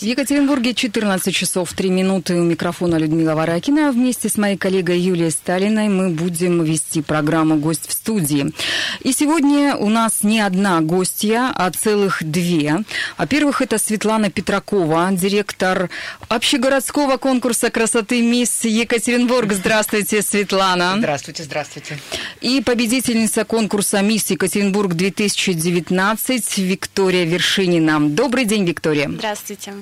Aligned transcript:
В 0.00 0.04
Екатеринбурге 0.04 0.74
14 0.74 1.34
часов 1.34 1.72
3 1.72 1.90
минуты 1.90 2.36
у 2.36 2.44
микрофона 2.44 2.98
Людмила 2.98 3.34
Варакина. 3.34 3.90
Вместе 3.90 4.28
с 4.28 4.38
моей 4.38 4.56
коллегой 4.56 5.00
Юлией 5.00 5.32
Сталиной 5.32 5.88
мы 5.88 6.10
будем 6.10 6.62
вести 6.62 7.02
программу 7.02 7.56
«Гость 7.56 7.88
в 7.88 7.92
студии». 7.92 8.52
И 9.00 9.12
сегодня 9.12 9.74
у 9.74 9.88
нас 9.88 10.22
не 10.22 10.38
одна 10.38 10.80
гостья, 10.82 11.50
а 11.52 11.68
целых 11.72 12.22
две. 12.22 12.84
Во-первых, 13.16 13.60
это 13.60 13.76
Светлана 13.78 14.30
Петракова, 14.30 15.08
директор 15.10 15.90
общегородского 16.28 17.16
конкурса 17.16 17.70
красоты 17.70 18.22
«Мисс 18.22 18.62
Екатеринбург». 18.62 19.52
Здравствуйте, 19.52 20.22
Светлана. 20.22 20.94
Здравствуйте, 20.98 21.42
здравствуйте. 21.42 21.98
И 22.40 22.62
победительница 22.62 23.44
конкурса 23.44 24.00
«Мисс 24.02 24.30
Екатеринбург-2019» 24.30 26.62
Виктория 26.62 27.24
Вершинина. 27.24 27.98
Добрый 28.08 28.44
день, 28.44 28.64
Виктория. 28.64 29.08
Здравствуйте. 29.08 29.74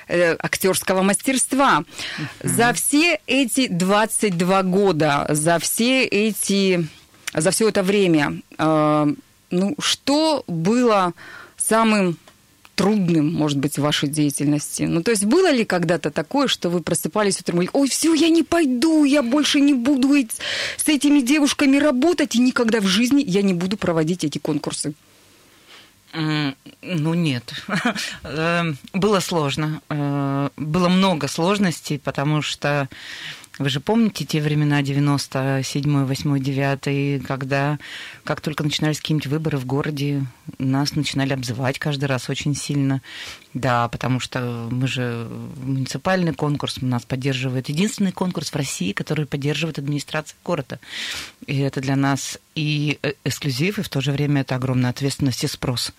э, 0.08 0.36
актерского 0.40 1.02
мастерства. 1.02 1.84
Mm-hmm. 1.84 2.48
За 2.48 2.74
все 2.74 3.20
эти 3.28 3.68
22 3.68 4.64
года, 4.64 5.26
за 5.30 5.60
все 5.60 6.06
эти, 6.06 6.88
за 7.34 7.52
все 7.52 7.68
это 7.68 7.84
время, 7.84 8.42
э, 8.58 9.14
ну, 9.52 9.76
что 9.80 10.44
было 10.48 11.14
самым 11.58 12.18
трудным, 12.76 13.34
может 13.34 13.58
быть, 13.58 13.78
в 13.78 13.82
вашей 13.82 14.10
деятельности? 14.10 14.84
Ну, 14.84 15.02
то 15.02 15.12
есть 15.12 15.26
было 15.26 15.52
ли 15.52 15.66
когда-то 15.66 16.12
такое, 16.12 16.48
что 16.48 16.70
вы 16.70 16.82
просыпались 16.82 17.40
утром 17.40 17.62
и 17.62 17.70
ой, 17.74 17.88
все, 17.90 18.14
я 18.14 18.30
не 18.30 18.44
пойду, 18.44 19.04
я 19.04 19.24
больше 19.24 19.60
не 19.60 19.74
буду 19.74 20.06
с 20.78 20.88
этими 20.88 21.22
девушками 21.22 21.78
работать, 21.78 22.36
и 22.36 22.40
никогда 22.40 22.80
в 22.80 22.86
жизни 22.86 23.24
я 23.26 23.42
не 23.42 23.54
буду 23.54 23.78
проводить 23.78 24.24
эти 24.24 24.38
конкурсы? 24.38 24.94
Ну 26.14 27.14
нет, 27.14 27.54
эм, 28.24 28.78
было 28.94 29.20
сложно, 29.20 29.82
э, 29.90 30.50
было 30.56 30.88
много 30.88 31.28
сложностей, 31.28 32.00
потому 32.00 32.42
что 32.42 32.88
вы 33.58 33.70
же 33.70 33.80
помните 33.80 34.26
те 34.26 34.42
времена 34.42 34.82
97 34.82 36.06
8 36.06 36.40
9 36.40 37.24
когда 37.26 37.80
как 38.26 38.42
только 38.42 38.64
начинались 38.64 39.00
какие-нибудь 39.00 39.28
выборы 39.28 39.58
в 39.58 39.66
городе, 39.66 40.26
нас 40.58 40.96
начинали 40.96 41.34
обзывать 41.34 41.80
каждый 41.80 42.06
раз 42.06 42.30
очень 42.30 42.56
сильно. 42.56 43.02
Да, 43.54 43.88
потому 43.88 44.20
что 44.20 44.68
мы 44.70 44.86
же 44.88 45.30
муниципальный 45.56 46.34
конкурс, 46.34 46.82
нас 46.82 47.04
поддерживает 47.04 47.70
единственный 47.70 48.12
конкурс 48.12 48.50
в 48.50 48.56
России, 48.58 48.92
который 48.92 49.26
поддерживает 49.26 49.80
администрация 49.80 50.36
города. 50.44 50.80
И 51.48 51.60
это 51.60 51.80
для 51.80 51.96
нас 51.96 52.38
и 52.56 53.00
э, 53.02 53.14
эксклюзив, 53.24 53.80
и 53.80 53.84
в 53.84 53.88
то 53.88 54.02
же 54.02 54.12
время 54.12 54.42
это 54.42 54.56
огромная 54.56 54.90
ответственность 54.90 55.46
и 55.46 55.48
спрос. 55.48 55.94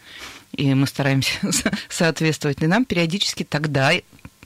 И 0.52 0.74
мы 0.74 0.86
стараемся 0.86 1.32
соответствовать. 1.88 2.62
И 2.62 2.66
нам 2.66 2.84
периодически 2.84 3.42
тогда 3.42 3.92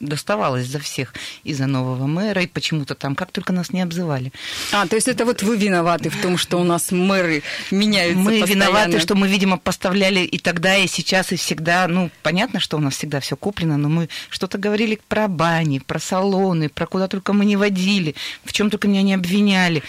доставалось 0.01 0.67
за 0.67 0.79
всех. 0.79 1.15
И 1.45 1.55
за 1.55 1.67
нового 1.67 2.07
мэра, 2.07 2.43
и 2.43 2.47
почему-то 2.47 2.95
там, 2.95 3.15
как 3.15 3.31
только 3.31 3.53
нас 3.53 3.73
не 3.73 3.83
обзывали. 3.83 4.33
А, 4.73 4.87
то 4.87 4.97
есть 4.97 5.09
это 5.09 5.25
вот 5.25 5.43
вы 5.43 5.57
виноваты 5.57 6.11
в 6.11 6.21
том, 6.21 6.39
что 6.39 6.59
у 6.59 6.65
нас 6.65 6.91
мэры 6.91 7.43
меняются 7.71 8.19
Мы 8.19 8.41
постоянно. 8.41 8.65
виноваты, 8.65 9.01
что 9.01 9.15
мы, 9.15 9.29
видимо, 9.29 9.59
поставляли 9.59 10.21
и 10.21 10.39
тогда, 10.39 10.77
и 10.77 10.87
сейчас, 10.87 11.33
и 11.33 11.37
всегда. 11.37 11.87
Ну, 11.89 12.11
понятно, 12.23 12.61
что 12.61 12.77
у 12.77 12.81
нас 12.81 12.95
всегда 12.97 13.21
все 13.21 13.37
куплено, 13.37 13.77
но 13.77 13.89
мы 13.89 14.09
что-то 14.31 14.59
говорили 14.59 14.99
про 15.09 15.29
бани, 15.29 15.79
про 15.79 15.99
салоны, 15.99 16.69
про 16.69 16.87
куда 16.87 17.09
только 17.09 17.33
мы 17.33 17.45
не 17.45 17.57
водили, 17.57 18.15
в 18.45 18.53
чем 18.53 18.71
только 18.71 18.89
меня 18.89 19.03
не 19.03 19.15
обвиняли. 19.15 19.83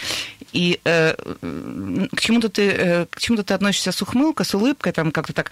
И 0.53 0.79
э, 0.83 1.16
к 2.13 2.19
чему-то 2.19 2.50
ты, 2.50 2.69
э, 2.69 3.05
к 3.09 3.19
чему-то 3.19 3.44
ты 3.44 3.53
относишься 3.53 3.91
с 3.91 4.01
ухмылкой, 4.01 4.45
с 4.45 4.53
улыбкой, 4.53 4.91
там 4.91 5.11
как-то 5.11 5.33
так 5.33 5.51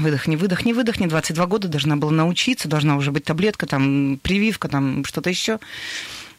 выдохни, 0.00 0.34
выдохни, 0.34 0.72
выдохни. 0.72 1.06
22 1.06 1.46
года 1.46 1.68
должна 1.68 1.96
была 1.96 2.10
научиться, 2.10 2.68
должна 2.68 2.96
уже 2.96 3.12
быть 3.12 3.24
таблетка, 3.24 3.66
там 3.68 4.18
прививка, 4.22 4.68
там 4.68 5.04
что-то 5.04 5.30
еще. 5.30 5.58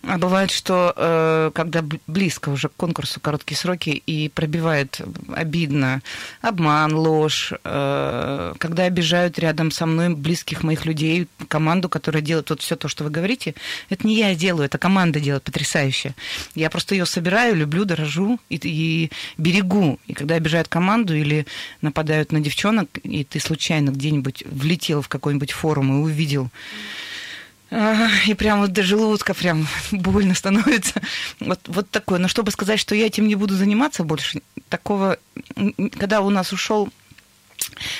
А 0.03 0.17
бывает, 0.17 0.49
что 0.49 0.93
э, 0.95 1.51
когда 1.53 1.83
близко 2.07 2.49
уже 2.49 2.69
к 2.69 2.75
конкурсу 2.77 3.19
короткие 3.19 3.57
сроки 3.57 3.89
и 3.89 4.29
пробивает 4.29 5.01
обидно 5.33 6.01
обман, 6.41 6.95
ложь, 6.95 7.51
э, 7.63 8.53
когда 8.57 8.83
обижают 8.83 9.37
рядом 9.39 9.71
со 9.71 9.85
мной 9.85 10.15
близких 10.15 10.63
моих 10.63 10.85
людей, 10.85 11.27
команду, 11.49 11.89
которая 11.89 12.21
делает 12.21 12.49
вот 12.49 12.61
все 12.61 12.77
то, 12.77 12.87
что 12.87 13.03
вы 13.03 13.09
говорите, 13.09 13.55
это 13.89 14.07
не 14.07 14.15
я 14.17 14.33
делаю, 14.35 14.65
это 14.65 14.77
команда 14.77 15.19
делает 15.19 15.43
потрясающе. 15.43 16.15
Я 16.55 16.69
просто 16.69 16.95
ее 16.95 17.05
собираю, 17.05 17.57
люблю, 17.57 17.83
дорожу 17.83 18.39
и, 18.47 18.55
и 18.55 19.11
берегу. 19.37 19.99
И 20.07 20.13
когда 20.13 20.35
обижают 20.35 20.69
команду 20.69 21.13
или 21.13 21.45
нападают 21.81 22.31
на 22.31 22.39
девчонок, 22.39 22.87
и 23.03 23.25
ты 23.25 23.41
случайно 23.41 23.89
где-нибудь 23.89 24.45
влетел 24.49 25.01
в 25.01 25.09
какой-нибудь 25.09 25.51
форум 25.51 25.91
и 25.91 26.03
увидел 26.03 26.49
и 27.71 28.33
прям 28.33 28.61
вот 28.61 28.73
до 28.73 28.83
желудка 28.83 29.33
прям 29.33 29.67
больно 29.91 30.33
становится. 30.33 31.01
Вот, 31.39 31.59
вот 31.67 31.89
такое. 31.89 32.19
Но 32.19 32.27
чтобы 32.27 32.51
сказать, 32.51 32.79
что 32.79 32.95
я 32.95 33.05
этим 33.05 33.27
не 33.27 33.35
буду 33.35 33.55
заниматься 33.55 34.03
больше, 34.03 34.41
такого... 34.69 35.17
Когда 35.97 36.21
у 36.21 36.29
нас 36.29 36.51
ушел 36.51 36.89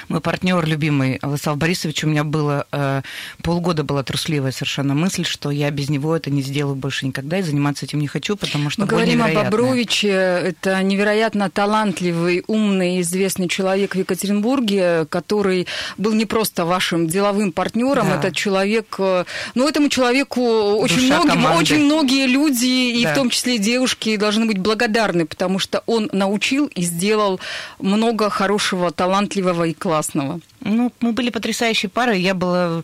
мой 0.08 0.22
партнер 0.22 0.66
любимый 0.66 1.20
Владислав 1.22 1.58
Борисович, 1.58 2.04
у 2.04 2.08
меня 2.08 2.24
было 2.24 2.68
э, 2.72 3.02
полгода 3.42 3.84
была 3.84 4.04
трусливая 4.04 4.52
совершенно 4.52 4.94
мысль, 4.94 5.26
что 5.26 5.52
я 5.52 5.72
без 5.72 5.90
него 5.90 6.16
это 6.16 6.30
не 6.30 6.42
сделаю 6.42 6.76
больше 6.76 7.06
никогда 7.06 7.40
и 7.40 7.42
заниматься 7.42 7.86
этим 7.86 8.00
не 8.00 8.08
хочу, 8.08 8.36
потому 8.36 8.70
что 8.70 8.82
Мы 8.82 8.88
говорим 8.88 9.24
о 9.24 9.30
Бобровиче, 9.30 10.10
это 10.10 10.82
невероятно 10.84 11.50
талантливый, 11.50 12.44
умный, 12.48 13.02
известный 13.02 13.48
человек 13.48 13.96
в 13.96 14.00
Екатеринбурге, 14.00 15.06
который 15.10 15.68
был 15.98 16.14
не 16.14 16.26
просто 16.26 16.66
вашим 16.66 17.08
деловым 17.08 17.52
партнером, 17.52 18.10
да. 18.10 18.18
этот 18.18 18.36
человек, 18.36 18.96
э, 19.00 19.26
ну 19.56 19.68
этому 19.68 19.90
человеку 19.90 20.42
очень 20.42 21.06
многие, 21.06 21.58
очень 21.58 21.86
многие 21.86 22.28
люди, 22.28 23.00
и 23.00 23.04
да. 23.04 23.14
в 23.14 23.16
том 23.16 23.30
числе 23.30 23.56
и 23.56 23.60
девушки, 23.60 24.16
должны 24.18 24.46
быть 24.46 24.58
благодарны, 24.58 25.26
потому 25.26 25.60
что 25.60 25.84
он 25.86 26.10
научил 26.12 26.68
и 26.68 26.82
сделал 26.82 27.40
много 27.80 28.30
хорошего, 28.30 28.92
талантливого 28.92 29.69
и 29.70 29.74
классного. 29.74 30.40
Ну, 30.62 30.92
мы 31.00 31.14
были 31.14 31.30
потрясающей 31.30 31.88
парой. 31.90 32.22
Я 32.22 32.34
была 32.34 32.84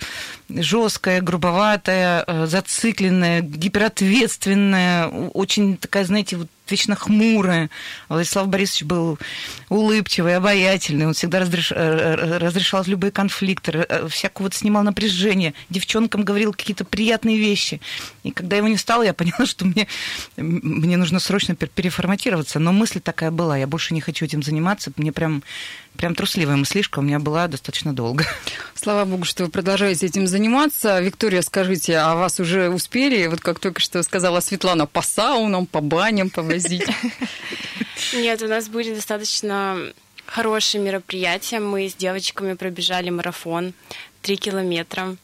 жесткая, 0.50 1.22
грубоватая, 1.22 2.24
э, 2.26 2.46
зацикленная, 2.46 3.42
гиперответственная, 3.42 5.08
очень 5.08 5.78
такая, 5.78 6.06
знаете, 6.06 6.38
вот 6.38 6.48
вечно 6.70 6.96
хмурая. 6.96 7.70
Владислав 8.10 8.48
Борисович 8.48 8.84
был 8.84 9.20
улыбчивый, 9.70 10.36
обаятельный. 10.38 11.06
Он 11.06 11.14
всегда 11.14 11.40
разреш... 11.40 11.72
Э, 11.72 11.76
э, 11.76 12.38
разрешал 12.38 12.84
любые 12.86 13.12
конфликты, 13.12 13.86
всякое 14.10 14.44
вот 14.44 14.54
снимал 14.54 14.84
напряжение. 14.84 15.54
Девчонкам 15.70 16.24
говорил 16.24 16.54
какие-то 16.54 16.86
приятные 16.86 17.38
вещи. 17.38 17.82
И 18.24 18.32
когда 18.32 18.56
его 18.56 18.68
не 18.68 18.78
стало, 18.78 19.04
я 19.04 19.14
поняла, 19.14 19.46
что 19.46 19.66
мне, 19.66 19.88
мне 20.38 20.98
нужно 20.98 21.20
срочно 21.20 21.56
переформатироваться. 21.56 22.60
Но 22.60 22.72
мысль 22.72 23.00
такая 23.00 23.32
была. 23.32 23.58
Я 23.58 23.68
больше 23.68 23.94
не 23.94 24.02
хочу 24.02 24.26
этим 24.26 24.42
заниматься. 24.42 24.92
Мне 24.96 25.12
прям 25.12 25.44
прям 25.98 26.16
трусливая 26.16 26.56
мыслишка 26.56 27.00
у 27.00 27.02
меня 27.02 27.20
была 27.20 27.48
достаточно 27.48 27.94
долго. 27.94 28.26
Слава 28.76 29.06
богу, 29.06 29.26
что 29.26 29.46
вы 29.46 29.50
продолжаете 29.50 30.06
этим 30.06 30.28
заниматься. 30.28 31.00
Виктория, 31.00 31.42
скажите, 31.42 31.98
а 31.98 32.16
вас 32.16 32.40
уже 32.40 32.70
успели, 32.70 33.28
вот 33.28 33.40
как 33.40 33.60
только 33.60 33.82
что 33.82 34.04
сказала 34.04 34.40
Светлана, 34.40 34.86
по 34.86 35.02
саунам, 35.02 35.66
по 35.66 35.82
баням 35.82 36.30
повозить? 36.30 36.86
Нет, 38.14 38.42
у 38.42 38.48
нас 38.48 38.68
были 38.70 38.94
достаточно 38.94 39.78
хорошие 40.26 40.82
мероприятия. 40.82 41.60
Мы 41.60 41.90
с 41.90 41.96
девочками 41.96 42.54
пробежали 42.54 43.10
марафон 43.10 43.74
три 44.22 44.38
километра. 44.38 45.16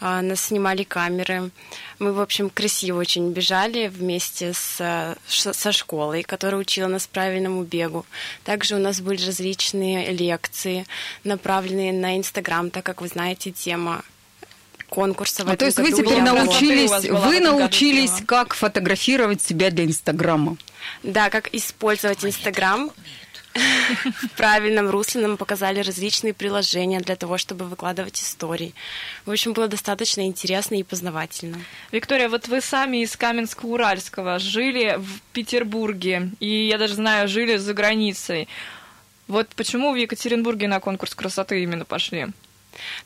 А, 0.00 0.22
нас 0.22 0.46
снимали 0.46 0.84
камеры. 0.84 1.50
Мы, 1.98 2.12
в 2.12 2.20
общем, 2.20 2.50
красиво 2.50 3.00
очень 3.00 3.32
бежали 3.32 3.88
вместе 3.88 4.52
с, 4.52 5.16
со 5.26 5.72
школой, 5.72 6.22
которая 6.22 6.60
учила 6.60 6.86
нас 6.86 7.06
правильному 7.06 7.64
бегу. 7.64 8.06
Также 8.44 8.76
у 8.76 8.78
нас 8.78 9.00
были 9.00 9.24
различные 9.24 10.12
лекции, 10.12 10.86
направленные 11.24 11.92
на 11.92 12.16
Инстаграм, 12.16 12.70
так 12.70 12.84
как 12.84 13.00
вы 13.00 13.08
знаете, 13.08 13.50
тема 13.50 14.04
конкурса. 14.88 15.44
А 15.46 15.56
то 15.56 15.66
есть 15.66 15.78
вы 15.78 15.92
теперь 15.92 16.22
научились, 16.22 17.08
вы 17.10 17.40
научились, 17.40 18.22
как 18.24 18.54
фотографировать 18.54 19.42
себя 19.42 19.70
для 19.70 19.84
Инстаграма? 19.84 20.56
Да, 21.02 21.28
как 21.28 21.52
использовать 21.54 22.24
Инстаграм 22.24 22.90
в 23.58 24.30
правильном 24.36 24.90
русле 24.90 25.22
нам 25.22 25.36
показали 25.36 25.80
различные 25.80 26.34
приложения 26.34 27.00
для 27.00 27.16
того, 27.16 27.38
чтобы 27.38 27.64
выкладывать 27.64 28.20
истории. 28.20 28.74
В 29.26 29.30
общем, 29.30 29.52
было 29.52 29.68
достаточно 29.68 30.26
интересно 30.26 30.76
и 30.76 30.82
познавательно. 30.82 31.58
Виктория, 31.92 32.28
вот 32.28 32.48
вы 32.48 32.60
сами 32.60 33.02
из 33.02 33.16
Каменска-Уральского 33.16 34.38
жили 34.38 34.96
в 34.98 35.20
Петербурге, 35.32 36.30
и 36.40 36.66
я 36.66 36.78
даже 36.78 36.94
знаю, 36.94 37.28
жили 37.28 37.56
за 37.56 37.74
границей. 37.74 38.48
Вот 39.26 39.48
почему 39.56 39.92
в 39.92 39.96
Екатеринбурге 39.96 40.68
на 40.68 40.80
конкурс 40.80 41.14
красоты 41.14 41.62
именно 41.62 41.84
пошли? 41.84 42.28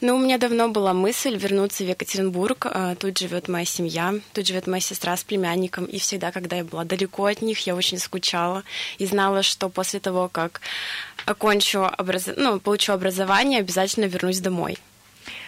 Ну, 0.01 0.17
у 0.17 0.19
меня 0.19 0.39
давно 0.39 0.69
была 0.69 0.93
мысль 0.93 1.37
вернуться 1.37 1.85
в 1.85 1.89
Екатеринбург. 1.89 2.67
А, 2.67 2.95
тут 2.95 3.19
живет 3.19 3.49
моя 3.49 3.65
семья, 3.65 4.15
тут 4.33 4.47
живет 4.47 4.67
моя 4.67 4.81
сестра 4.81 5.17
с 5.17 5.25
племянником. 5.25 5.85
И 5.85 5.99
всегда, 5.99 6.33
когда 6.33 6.57
я 6.57 6.65
была 6.65 6.85
далеко 6.85 7.27
от 7.27 7.43
них, 7.43 7.67
я 7.67 7.75
очень 7.75 7.99
скучала 7.99 8.63
и 8.99 9.07
знала, 9.07 9.43
что 9.43 9.69
после 9.69 10.01
того, 10.01 10.29
как 10.29 10.61
окончу 11.27 11.81
образ... 11.99 12.29
ну, 12.37 12.61
получу 12.61 12.93
образование, 12.93 13.61
обязательно 13.61 14.07
вернусь 14.07 14.41
домой. 14.41 14.79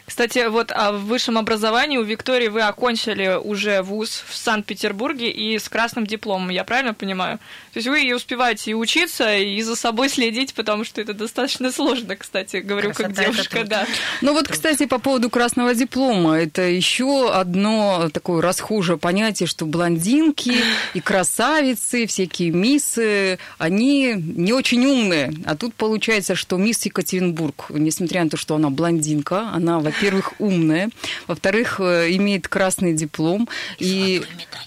Кстати, 0.07 0.47
вот 0.49 0.71
о 0.71 0.93
высшем 0.93 1.39
образовании 1.39 1.97
у 1.97 2.03
Виктории 2.03 2.49
вы 2.49 2.61
окончили 2.63 3.39
уже 3.43 3.83
вуз 3.83 4.23
в 4.29 4.37
Санкт-Петербурге 4.37 5.31
и 5.31 5.59
с 5.59 5.69
красным 5.69 6.07
дипломом, 6.07 6.51
я 6.51 6.65
правильно 6.65 6.93
понимаю? 6.93 7.39
То 7.73 7.79
есть 7.79 7.89
вы 7.89 8.03
и 8.05 8.13
успеваете 8.13 8.73
и 8.73 8.75
учиться, 8.75 9.35
и 9.35 9.61
за 9.63 9.75
собой 9.77 10.11
следить, 10.11 10.55
потому 10.55 10.85
что 10.85 11.01
это 11.01 11.15
достаточно 11.15 11.73
сложно, 11.73 12.17
кстати, 12.17 12.59
говорю 12.59 12.93
Красота 12.93 13.15
как 13.15 13.25
девушка, 13.25 13.65
да. 13.65 13.87
Ну 14.21 14.35
вот, 14.35 14.47
кстати, 14.47 14.85
по 14.87 14.99
поводу 14.99 15.31
красного 15.31 15.75
диплома, 15.75 16.35
это 16.35 16.63
еще 16.63 17.33
одно 17.33 18.11
такое 18.13 18.43
расхожее 18.43 18.99
понятие, 18.99 19.47
что 19.47 19.65
блондинки 19.65 20.55
и 20.93 21.01
красавицы, 21.01 22.07
всякие 22.07 22.51
миссы, 22.51 23.39
они 23.59 24.15
не 24.15 24.53
очень 24.53 24.85
умные. 24.85 25.33
А 25.47 25.57
тут 25.57 25.75
получается, 25.75 26.35
что 26.35 26.59
мисс 26.59 26.85
Екатеринбург, 26.85 27.67
несмотря 27.71 28.23
на 28.23 28.31
то, 28.31 28.37
что 28.37 28.55
она 28.55 28.71
блондинка, 28.71 29.49
она, 29.53 29.81
во-первых, 29.95 30.35
умная, 30.39 30.91
во-вторых, 31.27 31.81
э, 31.81 32.11
имеет 32.17 32.49
красный 32.49 32.93
диплом 32.93 33.49
и, 33.79 34.23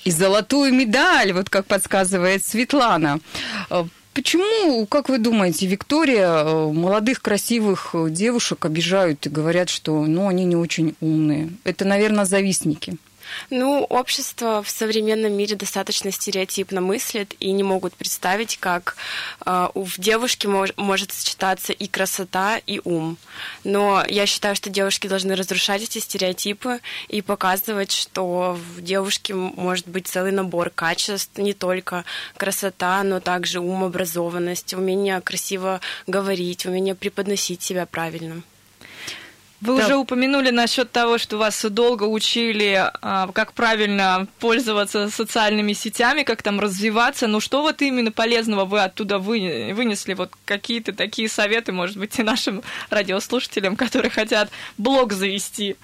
и 0.06 0.12
золотую 0.12 0.74
медаль, 0.74 1.34
вот 1.34 1.50
как 1.50 1.66
подсказывает 1.66 2.46
Светлана. 2.46 3.20
Э, 3.70 3.84
почему, 4.14 4.86
как 4.86 5.10
вы 5.10 5.18
думаете, 5.18 5.68
Виктория, 5.68 6.44
э, 6.44 6.72
молодых 6.72 7.22
красивых 7.22 7.96
девушек 8.10 8.66
обижают 8.66 9.26
и 9.26 9.30
говорят, 9.30 9.70
что 9.70 10.06
ну, 10.06 10.28
они 10.28 10.46
не 10.46 10.56
очень 10.56 10.96
умные? 11.02 11.50
Это, 11.64 11.86
наверное, 11.86 12.26
завистники. 12.26 12.98
Ну, 13.50 13.84
общество 13.84 14.62
в 14.64 14.70
современном 14.70 15.34
мире 15.34 15.56
достаточно 15.56 16.12
стереотипно 16.12 16.82
мыслит 16.82 17.34
и 17.40 17.52
не 17.52 17.64
могут 17.64 17.94
представить, 17.94 18.58
как 18.58 18.96
э, 19.46 19.68
в 19.74 20.00
девушке 20.00 20.48
мож, 20.48 20.72
может 20.78 21.12
сочетаться 21.12 21.74
и 21.74 21.88
красота, 21.88 22.58
и 22.58 22.82
ум. 22.84 23.18
Но 23.64 24.04
я 24.08 24.26
считаю, 24.26 24.56
что 24.56 24.70
девушки 24.70 25.08
должны 25.08 25.36
разрушать 25.36 25.84
эти 25.84 26.00
стереотипы 26.00 26.80
и 27.08 27.22
показывать, 27.22 27.92
что 27.92 28.58
в 28.76 28.82
девушке 28.82 29.34
может 29.34 29.88
быть 29.88 30.08
целый 30.08 30.32
набор 30.32 30.70
качеств, 30.70 31.38
не 31.38 31.54
только 31.54 32.06
красота, 32.36 33.04
но 33.04 33.20
также 33.20 33.60
ум, 33.60 33.84
образованность, 33.84 34.74
умение 34.74 35.22
красиво 35.22 35.82
говорить, 36.06 36.66
умение 36.66 36.96
преподносить 36.96 37.62
себя 37.62 37.86
правильно. 37.86 38.42
Вы 39.60 39.78
да. 39.78 39.86
уже 39.86 39.96
упомянули 39.96 40.52
насчет 40.52 40.92
того, 40.92 41.18
что 41.18 41.38
вас 41.38 41.66
долго 41.66 42.04
учили, 42.04 42.92
а, 43.02 43.28
как 43.34 43.54
правильно 43.54 44.28
пользоваться 44.40 45.10
социальными 45.10 45.74
сетями, 45.74 46.24
как 46.24 46.44
там 46.44 46.60
развиваться. 46.60 47.26
Ну 47.28 47.40
что 47.40 47.64
вот 47.64 47.82
именно 47.82 48.12
полезного 48.12 48.66
вы 48.66 48.82
оттуда 48.82 49.18
вынесли? 49.18 50.14
Вот 50.14 50.32
какие-то 50.46 50.94
такие 50.94 51.28
советы, 51.28 51.72
может 51.72 51.98
быть, 51.98 52.20
и 52.20 52.24
нашим 52.24 52.62
радиослушателям, 52.92 53.76
которые 53.76 54.12
хотят 54.12 54.52
блог 54.78 55.14
завести? 55.14 55.76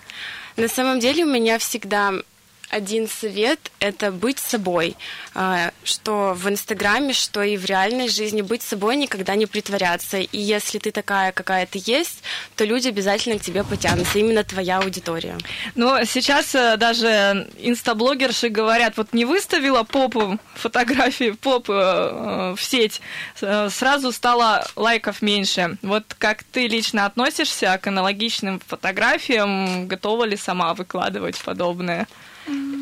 На 0.56 0.68
самом 0.68 1.00
деле 1.00 1.26
у 1.26 1.30
меня 1.30 1.58
всегда 1.58 2.14
один 2.70 3.08
совет– 3.08 3.60
это 3.80 4.12
быть 4.12 4.40
собой. 4.40 4.96
А, 5.36 5.72
что 5.84 6.34
в 6.36 6.50
Инстаграме, 6.50 7.14
что 7.14 7.42
и 7.44 7.58
в 7.58 7.66
реальной 7.66 8.10
жизни 8.10 8.42
быть 8.42 8.62
собой, 8.62 8.96
никогда 8.96 9.36
не 9.36 9.46
притворяться. 9.46 10.18
И 10.18 10.38
если 10.38 10.80
ты 10.80 10.92
такая, 10.92 11.32
какая 11.32 11.66
ты 11.66 11.82
есть, 11.86 12.24
то 12.56 12.66
люди 12.66 12.88
обязательно 12.88 13.38
к 13.38 13.42
тебе 13.42 13.64
потянутся. 13.64 14.20
Именно 14.20 14.44
твоя 14.44 14.80
аудитория. 14.80 15.38
Но 15.76 16.04
сейчас 16.06 16.56
э, 16.56 16.78
даже 16.78 17.48
инстаблогерши 17.58 18.50
говорят, 18.50 18.98
вот 18.98 19.14
не 19.14 19.26
выставила 19.26 19.84
попу, 19.84 20.40
фотографии 20.56 21.32
попы 21.32 21.74
э, 21.74 22.56
в 22.58 22.64
сеть, 22.64 23.02
э, 23.42 23.70
сразу 23.70 24.12
стало 24.12 24.66
лайков 24.76 25.22
меньше. 25.22 25.78
Вот 25.82 26.06
как 26.18 26.44
ты 26.44 26.68
лично 26.68 27.06
относишься 27.06 27.80
к 27.82 27.88
аналогичным 27.88 28.62
фотографиям? 28.66 29.88
Готова 29.88 30.24
ли 30.26 30.38
сама 30.38 30.74
выкладывать 30.74 31.38
подобное? 31.38 32.08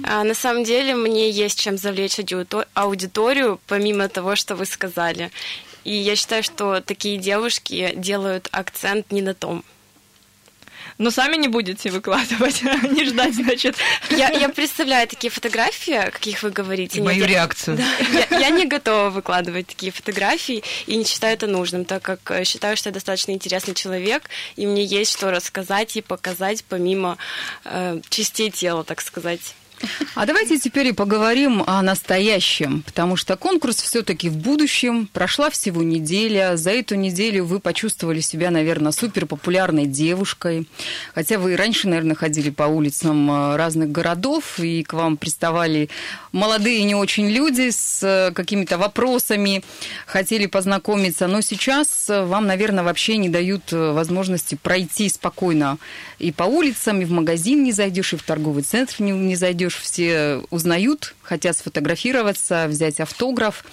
А, 0.03 0.23
на 0.23 0.33
самом 0.33 0.63
деле 0.63 0.95
мне 0.95 1.29
есть 1.29 1.59
чем 1.59 1.77
завлечь 1.77 2.19
аудиторию, 2.73 3.59
помимо 3.67 4.09
того, 4.09 4.35
что 4.35 4.55
вы 4.55 4.65
сказали. 4.65 5.31
И 5.83 5.93
я 5.93 6.15
считаю, 6.15 6.43
что 6.43 6.81
такие 6.81 7.17
девушки 7.17 7.93
делают 7.95 8.47
акцент 8.51 9.11
не 9.11 9.21
на 9.21 9.33
том. 9.33 9.63
Но 11.01 11.10
сами 11.10 11.36
не 11.36 11.48
будете 11.48 11.89
выкладывать, 11.89 12.62
не 12.91 13.05
ждать, 13.05 13.34
значит. 13.34 13.75
Я, 14.12 14.29
я 14.29 14.50
представляю 14.50 15.08
такие 15.08 15.31
фотографии, 15.31 16.12
каких 16.12 16.43
вы 16.43 16.51
говорите. 16.51 17.01
Мою 17.01 17.22
Нет, 17.22 17.29
реакцию. 17.29 17.79
Я, 18.13 18.27
я, 18.29 18.38
я 18.38 18.50
не 18.51 18.67
готова 18.67 19.10
выкладывать 19.10 19.65
такие 19.65 19.91
фотографии 19.91 20.63
и 20.86 20.96
не 20.96 21.03
считаю 21.03 21.34
это 21.34 21.48
нужным, 21.48 21.86
так 21.86 22.03
как 22.03 22.20
э, 22.29 22.43
считаю, 22.43 22.77
что 22.77 22.89
я 22.89 22.93
достаточно 22.93 23.31
интересный 23.31 23.74
человек, 23.74 24.29
и 24.55 24.67
мне 24.67 24.84
есть 24.86 25.13
что 25.13 25.31
рассказать 25.31 25.98
и 25.98 26.01
показать 26.01 26.63
помимо 26.70 27.17
э, 27.65 28.00
частей 28.10 28.51
тела, 28.51 28.84
так 28.84 29.01
сказать. 29.01 29.55
А 30.15 30.25
давайте 30.25 30.59
теперь 30.59 30.88
и 30.88 30.91
поговорим 30.91 31.63
о 31.65 31.81
настоящем, 31.81 32.83
потому 32.83 33.15
что 33.15 33.38
конкурс 33.38 33.77
все-таки 33.77 34.29
в 34.29 34.38
будущем. 34.38 35.07
Прошла 35.13 35.50
всего 35.50 35.83
неделя. 35.83 36.57
За 36.57 36.71
эту 36.71 36.95
неделю 36.95 37.45
вы 37.45 37.59
почувствовали 37.59 38.19
себя, 38.19 38.51
наверное, 38.51 38.91
супер 38.91 39.25
популярной 39.25 39.85
девушкой. 39.85 40.67
Хотя 41.15 41.39
вы 41.39 41.53
и 41.53 41.55
раньше, 41.55 41.88
наверное, 41.88 42.15
ходили 42.15 42.50
по 42.50 42.63
улицам 42.63 43.29
э, 43.31 43.55
разных 43.55 43.91
городов, 43.91 44.59
и 44.59 44.83
к 44.83 44.93
вам 44.93 45.17
приставали 45.17 45.89
молодые 46.31 46.83
не 46.83 46.95
очень 46.95 47.29
люди 47.29 47.69
с 47.69 48.03
э, 48.03 48.31
какими-то 48.33 48.77
вопросами, 48.77 49.63
хотели 50.05 50.45
познакомиться. 50.45 51.27
Но 51.27 51.41
сейчас 51.41 52.09
э, 52.09 52.25
вам, 52.25 52.47
наверное, 52.47 52.83
вообще 52.83 53.17
не 53.17 53.29
дают 53.29 53.71
возможности 53.71 54.55
пройти 54.61 55.09
спокойно 55.09 55.77
и 56.21 56.31
по 56.31 56.43
улицам, 56.43 57.01
и 57.01 57.05
в 57.05 57.11
магазин 57.11 57.63
не 57.63 57.71
зайдешь, 57.71 58.13
и 58.13 58.17
в 58.17 58.23
торговый 58.23 58.63
центр 58.63 58.95
не, 58.99 59.11
не 59.11 59.35
зайдешь. 59.35 59.75
Все 59.75 60.41
узнают, 60.51 61.15
хотят 61.21 61.57
сфотографироваться, 61.57 62.67
взять 62.67 62.99
автограф. 62.99 63.65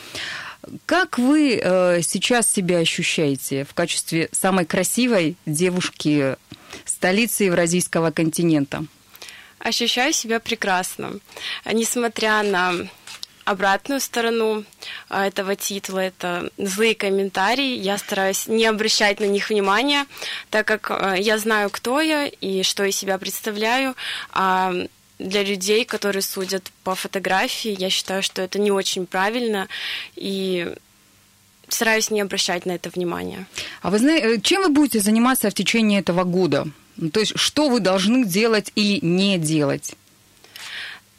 Как 0.86 1.18
вы 1.18 1.60
э, 1.62 2.00
сейчас 2.02 2.50
себя 2.50 2.78
ощущаете 2.78 3.64
в 3.64 3.74
качестве 3.74 4.28
самой 4.32 4.64
красивой 4.64 5.36
девушки 5.46 6.36
столицы 6.84 7.44
Евразийского 7.44 8.10
континента? 8.10 8.84
Ощущаю 9.58 10.12
себя 10.12 10.40
прекрасно. 10.40 11.18
Несмотря 11.70 12.42
на 12.42 12.74
обратную 13.50 14.00
сторону 14.00 14.64
а, 15.08 15.26
этого 15.26 15.56
титула, 15.56 16.00
это 16.00 16.50
злые 16.58 16.94
комментарии. 16.94 17.78
Я 17.78 17.98
стараюсь 17.98 18.46
не 18.46 18.66
обращать 18.66 19.20
на 19.20 19.24
них 19.24 19.48
внимания, 19.50 20.06
так 20.50 20.66
как 20.66 20.90
а, 20.90 21.14
я 21.14 21.38
знаю, 21.38 21.70
кто 21.70 22.00
я 22.00 22.26
и 22.26 22.62
что 22.62 22.84
из 22.84 22.96
себя 22.96 23.18
представляю. 23.18 23.94
А 24.32 24.72
для 25.18 25.42
людей, 25.42 25.84
которые 25.84 26.22
судят 26.22 26.70
по 26.84 26.94
фотографии, 26.94 27.74
я 27.78 27.90
считаю, 27.90 28.22
что 28.22 28.42
это 28.42 28.58
не 28.58 28.70
очень 28.70 29.06
правильно, 29.06 29.66
и 30.14 30.74
стараюсь 31.68 32.10
не 32.10 32.20
обращать 32.20 32.66
на 32.66 32.72
это 32.72 32.90
внимания. 32.90 33.46
А 33.82 33.90
вы 33.90 33.98
знаете, 33.98 34.36
э, 34.36 34.40
чем 34.40 34.62
вы 34.62 34.68
будете 34.68 35.00
заниматься 35.00 35.50
в 35.50 35.54
течение 35.54 36.00
этого 36.00 36.24
года? 36.24 36.66
То 37.12 37.20
есть, 37.20 37.32
что 37.36 37.68
вы 37.68 37.80
должны 37.80 38.24
делать 38.24 38.72
или 38.74 39.04
не 39.04 39.38
делать? 39.38 39.94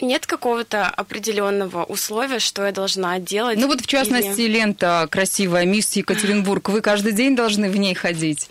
Нет 0.02 0.26
какого-то 0.26 0.88
определенного 0.88 1.84
условия, 1.84 2.40
что 2.40 2.66
я 2.66 2.72
должна 2.72 3.20
делать. 3.20 3.60
Ну 3.60 3.68
вот 3.68 3.82
в 3.82 3.88
частности 3.88 4.42
или... 4.42 4.60
лента 4.60 5.08
красивая 5.10 5.66
Мисс 5.66 5.96
Екатеринбург. 5.96 6.70
Вы 6.70 6.82
каждый 6.82 7.12
день 7.12 7.36
должны 7.36 7.70
в 7.70 7.78
ней 7.78 7.94
ходить? 7.94 8.50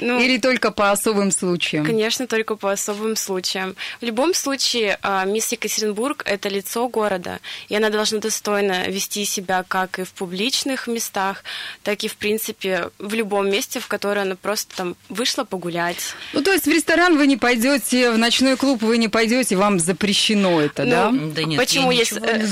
Ну, 0.00 0.18
Или 0.20 0.38
только 0.38 0.70
по 0.70 0.90
особым 0.90 1.30
случаям? 1.30 1.84
Конечно, 1.84 2.26
только 2.26 2.56
по 2.56 2.72
особым 2.72 3.16
случаям. 3.16 3.76
В 4.00 4.04
любом 4.04 4.34
случае, 4.34 4.98
а, 5.02 5.24
мисс 5.24 5.52
Екатеринбург– 5.52 6.22
это 6.26 6.48
лицо 6.48 6.88
города, 6.88 7.40
и 7.68 7.76
она 7.76 7.90
должна 7.90 8.18
достойно 8.18 8.88
вести 8.88 9.24
себя 9.24 9.64
как 9.66 9.98
и 9.98 10.04
в 10.04 10.12
публичных 10.12 10.86
местах, 10.86 11.44
так 11.82 12.02
и, 12.04 12.08
в 12.08 12.16
принципе, 12.16 12.90
в 12.98 13.14
любом 13.14 13.50
месте, 13.50 13.80
в 13.80 13.88
которое 13.88 14.22
она 14.22 14.36
просто 14.36 14.74
там 14.76 14.96
вышла 15.08 15.44
погулять. 15.44 16.14
Ну, 16.32 16.42
то 16.42 16.52
есть 16.52 16.64
в 16.66 16.70
ресторан 16.70 17.18
вы 17.18 17.26
не 17.26 17.36
пойдете, 17.36 18.10
в 18.10 18.18
ночной 18.18 18.56
клуб 18.56 18.82
вы 18.82 18.98
не 18.98 19.08
пойдете, 19.08 19.56
вам 19.56 19.78
запрещено 19.78 20.60
это, 20.60 20.79
ну, 20.84 20.90
да? 20.90 21.12
Да 21.34 21.44
нет, 21.44 21.58
почему 21.58 21.90
есть 21.90 22.12
э, 22.12 22.46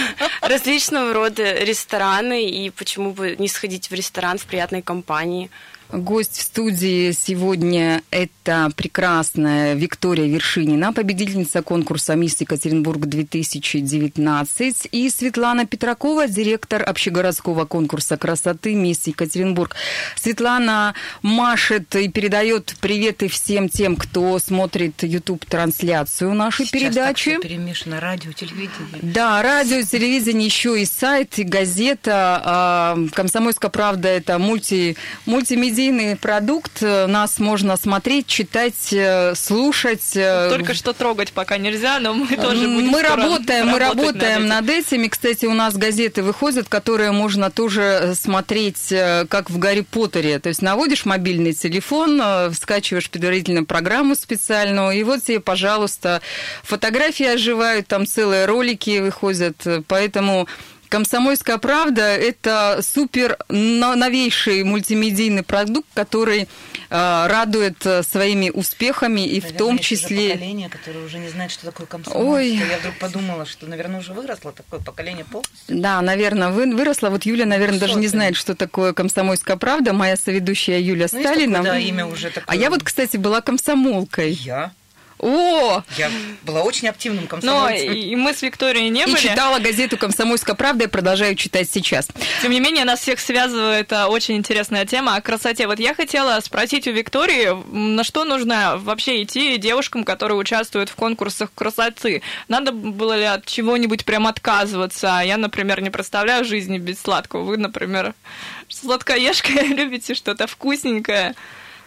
различного 0.40 1.12
рода 1.12 1.54
рестораны, 1.64 2.48
и 2.48 2.70
почему 2.70 3.12
бы 3.12 3.36
не 3.38 3.48
сходить 3.48 3.90
в 3.90 3.94
ресторан 3.94 4.38
в 4.38 4.44
приятной 4.44 4.82
компании? 4.82 5.50
Гость 5.90 6.36
в 6.36 6.42
студии 6.42 7.12
сегодня– 7.12 8.02
это 8.10 8.70
прекрасная 8.76 9.72
Виктория 9.72 10.26
Вершинина, 10.26 10.92
победительница 10.92 11.62
конкурса 11.62 12.14
«Мисс 12.14 12.38
Екатеринбург-2019», 12.42 14.88
и 14.92 15.08
Светлана 15.08 15.64
Петракова, 15.64 16.28
директор 16.28 16.86
общегородского 16.86 17.64
конкурса 17.64 18.18
красоты 18.18 18.74
«Мисс 18.74 19.06
Екатеринбург». 19.06 19.76
Светлана 20.14 20.94
машет 21.22 21.96
и 21.96 22.08
передает 22.08 22.76
приветы 22.82 23.28
всем 23.28 23.70
тем, 23.70 23.96
кто 23.96 24.38
смотрит 24.38 25.02
YouTube-трансляцию 25.02 26.34
нашей 26.34 26.66
Сейчас 26.66 26.82
передачи. 26.82 27.32
Так 27.32 27.44
перемешано 27.44 27.98
радио, 27.98 28.32
телевидение. 28.32 28.98
Да, 29.00 29.40
радио, 29.40 29.80
телевидение, 29.80 30.48
еще 30.48 30.82
и 30.82 30.84
сайт, 30.84 31.38
и 31.38 31.44
газета. 31.44 32.42
А, 32.44 32.98
«Комсомольская 33.14 33.70
правда»– 33.70 34.08
это 34.10 34.38
мульти, 34.38 34.98
мультимедиа 35.24 35.77
медийный 35.78 36.16
продукт. 36.16 36.82
Э, 36.82 37.06
нас 37.06 37.38
можно 37.38 37.76
смотреть, 37.76 38.26
читать, 38.26 38.92
э, 38.92 39.34
слушать. 39.36 40.16
Э, 40.16 40.48
Только 40.50 40.74
что 40.74 40.92
трогать 40.92 41.32
пока 41.32 41.56
нельзя, 41.56 42.00
но 42.00 42.14
мы 42.14 42.36
тоже 42.36 42.66
будем 42.66 42.88
Мы 42.88 43.02
работаем, 43.02 43.68
мы 43.68 43.78
работаем 43.78 44.46
над 44.46 44.58
над 44.58 44.70
этим. 44.70 45.04
И, 45.04 45.08
кстати, 45.08 45.46
у 45.46 45.54
нас 45.54 45.76
газеты 45.76 46.24
выходят, 46.24 46.68
которые 46.68 47.12
можно 47.12 47.48
тоже 47.50 48.14
смотреть, 48.20 48.92
как 49.28 49.50
в 49.50 49.58
Гарри 49.58 49.82
Поттере. 49.82 50.40
То 50.40 50.48
есть 50.48 50.62
наводишь 50.62 51.04
мобильный 51.04 51.52
телефон, 51.52 52.20
скачиваешь 52.54 53.08
предварительную 53.08 53.64
программу 53.64 54.16
специальную, 54.16 54.90
и 54.98 55.04
вот 55.04 55.22
тебе, 55.22 55.38
пожалуйста, 55.38 56.20
фотографии 56.64 57.26
оживают, 57.26 57.86
там 57.86 58.04
целые 58.04 58.46
ролики 58.46 58.98
выходят. 58.98 59.64
Поэтому 59.86 60.48
Комсомольская 60.88 61.58
правда– 61.58 62.02
это 62.02 62.80
супер 62.82 63.36
новейший 63.48 64.62
мультимедийный 64.64 65.42
продукт, 65.42 65.86
который 65.94 66.42
э, 66.42 66.46
радует 66.88 67.84
э, 67.84 68.02
своими 68.02 68.50
успехами 68.50 69.20
и 69.20 69.40
наверное, 69.40 69.50
в 69.50 69.56
том 69.58 69.78
числе... 69.78 70.30
поколение, 70.30 70.68
которое 70.68 71.04
уже 71.04 71.18
не 71.18 71.28
знает, 71.28 71.50
что 71.50 71.66
такое 71.66 71.86
комсомольство. 71.86 72.32
Ой. 72.32 72.48
Я 72.56 72.78
вдруг 72.78 72.98
подумала, 72.98 73.44
что, 73.44 73.66
наверное, 73.66 74.00
уже 74.00 74.12
выросло 74.14 74.52
такое 74.52 74.80
поколение 74.80 75.24
полностью. 75.24 75.56
Да, 75.68 76.00
наверное, 76.00 76.48
вы, 76.50 76.74
выросло. 76.74 77.10
Вот 77.10 77.24
Юля, 77.24 77.44
наверное, 77.44 77.78
ну, 77.78 77.86
даже 77.86 77.98
не 77.98 78.08
знает, 78.08 78.36
что 78.36 78.54
такое 78.54 78.94
комсомольская 78.94 79.56
правда. 79.56 79.92
Моя 79.92 80.16
соведущая 80.16 80.80
Юля 80.80 81.08
ну, 81.12 81.20
Сталина. 81.20 81.58
Такое, 81.58 81.72
да, 81.72 81.78
имя 81.78 82.06
уже 82.06 82.28
такое. 82.30 82.44
А 82.46 82.56
я 82.56 82.70
вот, 82.70 82.82
кстати, 82.82 83.16
была 83.16 83.40
комсомолкой. 83.42 84.32
Я? 84.32 84.72
О! 85.18 85.82
Я 85.96 86.10
была 86.42 86.62
очень 86.62 86.88
активным 86.88 87.26
комсомольцем. 87.26 87.86
Но 87.88 87.92
и 87.92 88.14
мы 88.14 88.32
с 88.32 88.42
Викторией 88.42 88.88
не 88.88 89.02
и 89.02 89.06
были. 89.06 89.16
И 89.16 89.20
читала 89.20 89.58
газету 89.58 89.96
«Комсомольская 89.96 90.54
правда» 90.54 90.84
и 90.84 90.86
продолжаю 90.86 91.34
читать 91.34 91.68
сейчас. 91.70 92.08
Тем 92.40 92.52
не 92.52 92.60
менее, 92.60 92.84
нас 92.84 93.00
всех 93.00 93.18
связывает 93.18 93.92
а, 93.92 94.08
очень 94.08 94.36
интересная 94.36 94.86
тема 94.86 95.16
о 95.16 95.20
красоте. 95.20 95.66
Вот 95.66 95.80
я 95.80 95.94
хотела 95.94 96.38
спросить 96.40 96.86
у 96.86 96.92
Виктории, 96.92 97.48
на 97.74 98.04
что 98.04 98.24
нужно 98.24 98.76
вообще 98.78 99.22
идти 99.22 99.56
девушкам, 99.58 100.04
которые 100.04 100.38
участвуют 100.38 100.88
в 100.88 100.94
конкурсах 100.94 101.50
красоты? 101.54 102.22
Надо 102.46 102.72
было 102.72 103.16
ли 103.16 103.24
от 103.24 103.44
чего-нибудь 103.44 104.04
прям 104.04 104.26
отказываться? 104.26 105.20
Я, 105.24 105.36
например, 105.36 105.80
не 105.80 105.90
представляю 105.90 106.44
жизни 106.44 106.78
без 106.78 107.00
сладкого. 107.00 107.42
Вы, 107.42 107.56
например, 107.56 108.14
сладкоежка, 108.68 109.52
любите 109.62 110.14
что-то 110.14 110.46
вкусненькое. 110.46 111.34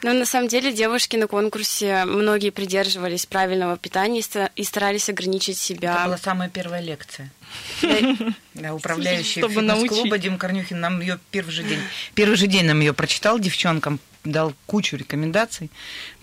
Но 0.03 0.13
на 0.13 0.25
самом 0.25 0.47
деле 0.47 0.73
девушки 0.73 1.15
на 1.15 1.27
конкурсе, 1.27 2.05
многие 2.05 2.49
придерживались 2.49 3.25
правильного 3.25 3.77
питания 3.77 4.21
и 4.55 4.63
старались 4.63 5.09
ограничить 5.09 5.57
себя. 5.57 5.93
Это 5.93 6.05
была 6.05 6.17
самая 6.17 6.49
первая 6.49 6.81
лекция. 6.81 7.31
Да, 8.53 8.73
управляющий 8.73 9.41
клуба 9.41 10.17
Дим 10.17 10.37
Корнюхин 10.37 10.79
нам 10.79 11.01
ее 11.01 11.19
первый 11.31 11.51
же 11.51 11.63
день. 11.63 11.79
Первый 12.15 12.35
же 12.35 12.47
день 12.47 12.65
нам 12.65 12.79
ее 12.79 12.93
прочитал 12.93 13.39
девчонкам, 13.39 13.99
дал 14.23 14.53
кучу 14.65 14.97
рекомендаций, 14.97 15.69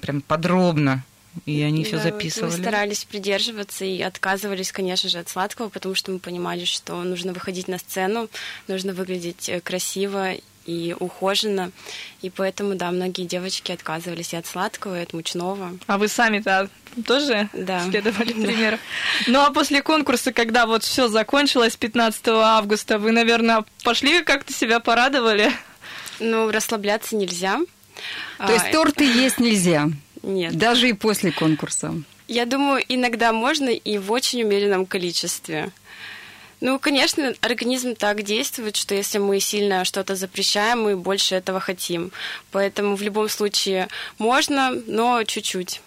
прям 0.01 0.21
подробно 0.21 1.05
и 1.47 1.63
они 1.63 1.83
да, 1.83 1.89
все 1.89 1.99
записывали. 1.99 2.51
Мы 2.51 2.59
старались 2.59 3.05
придерживаться 3.05 3.85
и 3.85 4.01
отказывались, 4.01 4.73
конечно 4.73 5.09
же, 5.09 5.19
от 5.19 5.29
сладкого, 5.29 5.69
потому 5.69 5.95
что 5.95 6.11
мы 6.11 6.19
понимали, 6.19 6.65
что 6.65 7.03
нужно 7.03 7.33
выходить 7.33 7.69
на 7.69 7.79
сцену, 7.79 8.29
нужно 8.67 8.93
выглядеть 8.93 9.49
э, 9.49 9.61
красиво 9.61 10.35
и 10.69 10.95
ухоженно. 11.01 11.73
И 12.21 12.29
поэтому, 12.29 12.75
да, 12.75 12.91
многие 12.91 13.25
девочки 13.25 13.73
отказывались 13.73 14.35
и 14.35 14.37
от 14.37 14.47
сладкого, 14.47 15.01
и 15.01 15.03
от 15.03 15.15
мучного. 15.15 15.79
А 15.87 15.97
вы 15.97 16.09
сами-то 16.09 16.69
тоже 17.07 17.49
да. 17.55 17.83
следовали 17.89 18.33
примеру? 18.33 18.79
Ну 19.27 19.41
а 19.41 19.51
после 19.51 19.83
конкурса, 19.83 20.33
когда 20.33 20.67
вот 20.67 20.85
все 20.85 21.09
закончилось 21.09 21.77
15 21.77 22.29
августа, 22.29 22.99
вы, 22.99 23.13
наверное, 23.13 23.65
пошли 23.83 24.23
как-то 24.23 24.53
себя 24.53 24.79
порадовали? 24.79 25.51
Ну, 26.21 26.51
расслабляться 26.51 27.17
нельзя. 27.17 27.61
То 28.37 28.53
есть 28.53 28.67
а, 28.69 28.73
торты 28.73 29.05
есть 29.25 29.39
нельзя? 29.41 29.89
Нет. 30.23 30.57
Даже 30.57 30.91
и 30.91 30.93
после 30.93 31.33
конкурса? 31.33 31.95
Я 32.27 32.45
думаю, 32.45 32.85
иногда 32.89 33.33
можно 33.33 33.71
и 33.71 33.97
в 33.97 34.13
очень 34.13 34.43
умеренном 34.43 34.85
количестве. 34.85 35.71
Ну, 36.61 36.79
конечно, 36.79 37.35
организм 37.41 37.95
так 37.95 38.23
действует, 38.23 38.77
что 38.77 38.95
если 38.95 39.19
мы 39.19 39.39
сильно 39.41 39.85
что-то 39.85 40.17
запрещаем, 40.17 40.83
мы 40.83 40.97
больше 40.97 41.37
этого 41.37 41.61
хотим. 41.61 42.11
Поэтому 42.51 42.97
в 42.97 43.03
любом 43.03 43.29
случае 43.29 43.89
можно, 44.19 44.73
но 44.87 45.23
чуть-чуть. 45.25 45.81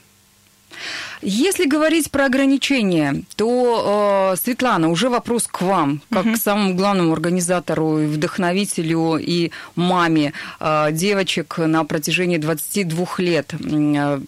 Если 1.22 1.66
говорить 1.66 2.10
про 2.10 2.26
ограничения, 2.26 3.24
то, 3.36 4.32
э, 4.34 4.38
Светлана, 4.38 4.90
уже 4.90 5.10
вопрос 5.10 5.48
к 5.48 5.62
вам, 5.62 6.02
как 6.10 6.26
угу. 6.26 6.34
к 6.34 6.38
самому 6.38 6.74
главному 6.74 7.14
организатору, 7.14 8.00
и 8.00 8.08
вдохновителю 8.08 9.18
и 9.18 9.52
маме 9.76 10.34
э, 10.60 10.88
девочек 10.92 11.58
на 11.58 11.84
протяжении 11.84 12.38
22 12.38 13.08
лет. 13.18 13.54
Э, 13.54 14.20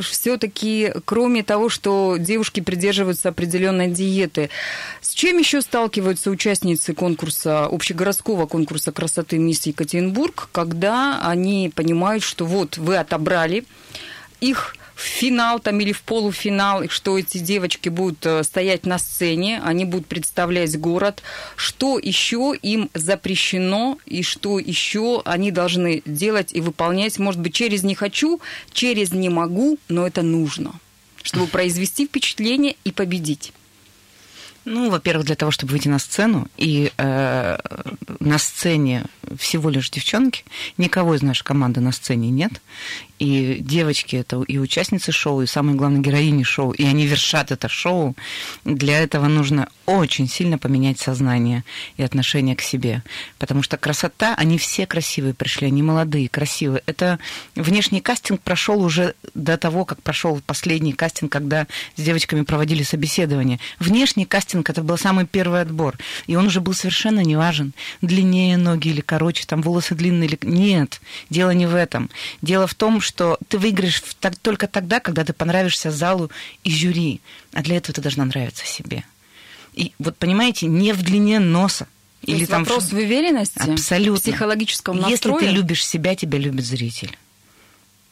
все-таки, 0.00 0.92
кроме 1.04 1.42
того, 1.42 1.68
что 1.68 2.16
девушки 2.18 2.60
придерживаются 2.60 3.30
определенной 3.30 3.88
диеты, 3.88 4.50
с 5.00 5.10
чем 5.12 5.38
еще 5.38 5.60
сталкиваются 5.60 6.30
участницы 6.30 6.94
конкурса, 6.94 7.66
общегородского 7.66 8.46
конкурса 8.46 8.92
красоты 8.92 9.38
«Мисс 9.38 9.66
Екатеринбург», 9.66 10.48
когда 10.52 11.20
они 11.22 11.72
понимают, 11.74 12.22
что 12.22 12.44
вот 12.44 12.78
вы 12.78 12.96
отобрали 12.96 13.64
их 14.40 14.74
в 15.00 15.02
финал 15.02 15.60
там 15.60 15.80
или 15.80 15.92
в 15.92 16.02
полуфинал, 16.02 16.86
что 16.90 17.18
эти 17.18 17.38
девочки 17.38 17.88
будут 17.88 18.26
э, 18.26 18.44
стоять 18.44 18.84
на 18.84 18.98
сцене, 18.98 19.60
они 19.64 19.86
будут 19.86 20.06
представлять 20.06 20.78
город, 20.78 21.22
что 21.56 21.98
еще 21.98 22.54
им 22.60 22.90
запрещено 22.92 23.98
и 24.04 24.22
что 24.22 24.58
еще 24.58 25.22
они 25.24 25.50
должны 25.52 26.02
делать 26.04 26.52
и 26.52 26.60
выполнять, 26.60 27.18
может 27.18 27.40
быть, 27.40 27.54
через 27.54 27.82
«не 27.82 27.94
хочу», 27.94 28.40
через 28.72 29.12
«не 29.12 29.30
могу», 29.30 29.78
но 29.88 30.06
это 30.06 30.20
нужно, 30.20 30.74
чтобы 31.22 31.46
произвести 31.50 32.06
впечатление 32.06 32.76
и 32.84 32.92
победить. 32.92 33.54
Ну, 34.66 34.90
во-первых, 34.90 35.24
для 35.24 35.36
того, 35.36 35.50
чтобы 35.50 35.72
выйти 35.72 35.88
на 35.88 35.98
сцену, 35.98 36.46
и 36.58 36.92
э, 36.98 37.58
на 38.20 38.38
сцене 38.38 39.06
всего 39.38 39.70
лишь 39.70 39.88
девчонки, 39.88 40.44
никого 40.76 41.14
из 41.14 41.22
нашей 41.22 41.44
команды 41.44 41.80
на 41.80 41.92
сцене 41.92 42.28
нет, 42.28 42.60
и 43.20 43.58
девочки 43.60 44.16
это 44.16 44.42
и 44.42 44.58
участницы 44.58 45.12
шоу, 45.12 45.42
и 45.42 45.46
самые 45.46 45.76
главные 45.76 46.00
героини 46.00 46.42
шоу, 46.42 46.72
и 46.72 46.84
они 46.84 47.06
вершат 47.06 47.52
это 47.52 47.68
шоу. 47.68 48.16
Для 48.64 48.98
этого 48.98 49.28
нужно 49.28 49.68
очень 49.84 50.26
сильно 50.26 50.56
поменять 50.56 50.98
сознание 50.98 51.62
и 51.98 52.02
отношение 52.02 52.56
к 52.56 52.62
себе, 52.62 53.02
потому 53.38 53.62
что 53.62 53.76
красота, 53.76 54.34
они 54.36 54.56
все 54.56 54.86
красивые 54.86 55.34
пришли, 55.34 55.66
они 55.66 55.82
молодые, 55.82 56.30
красивые. 56.30 56.82
Это 56.86 57.18
внешний 57.54 58.00
кастинг 58.00 58.40
прошел 58.40 58.82
уже 58.82 59.14
до 59.34 59.58
того, 59.58 59.84
как 59.84 60.02
прошел 60.02 60.40
последний 60.46 60.94
кастинг, 60.94 61.30
когда 61.30 61.66
с 61.96 62.02
девочками 62.02 62.42
проводили 62.42 62.82
собеседование. 62.82 63.60
Внешний 63.78 64.24
кастинг 64.24 64.70
это 64.70 64.82
был 64.82 64.96
самый 64.96 65.26
первый 65.26 65.60
отбор, 65.60 65.98
и 66.26 66.36
он 66.36 66.46
уже 66.46 66.62
был 66.62 66.72
совершенно 66.72 67.20
не 67.20 67.36
важен. 67.36 67.74
Длиннее 68.00 68.56
ноги 68.56 68.88
или 68.88 69.02
короче, 69.02 69.44
там 69.46 69.60
волосы 69.60 69.94
длинные 69.94 70.30
или... 70.30 70.38
Нет, 70.40 71.02
дело 71.28 71.50
не 71.50 71.66
в 71.66 71.74
этом. 71.74 72.08
Дело 72.40 72.66
в 72.66 72.74
том, 72.74 73.02
что 73.02 73.09
ты 73.12 73.58
выиграешь 73.58 74.02
только 74.42 74.66
тогда, 74.66 75.00
когда 75.00 75.24
ты 75.24 75.32
понравишься 75.32 75.90
залу 75.90 76.30
и 76.64 76.70
жюри. 76.70 77.20
А 77.52 77.62
для 77.62 77.76
этого 77.76 77.94
ты 77.94 78.00
должна 78.00 78.24
нравиться 78.24 78.66
себе. 78.66 79.04
И 79.74 79.92
вот 79.98 80.16
понимаете, 80.16 80.66
не 80.66 80.92
в 80.92 81.02
длине 81.02 81.38
носа. 81.38 81.86
То 82.24 82.32
или 82.32 82.44
там 82.44 82.64
вопрос 82.64 82.92
в 82.92 82.96
уверенности, 82.96 83.58
абсолютно. 83.58 84.20
психологическом 84.20 84.96
настрое. 84.98 85.36
Если 85.36 85.46
ты 85.46 85.54
любишь 85.54 85.86
себя, 85.86 86.14
тебя 86.14 86.38
любит 86.38 86.66
зритель. 86.66 87.16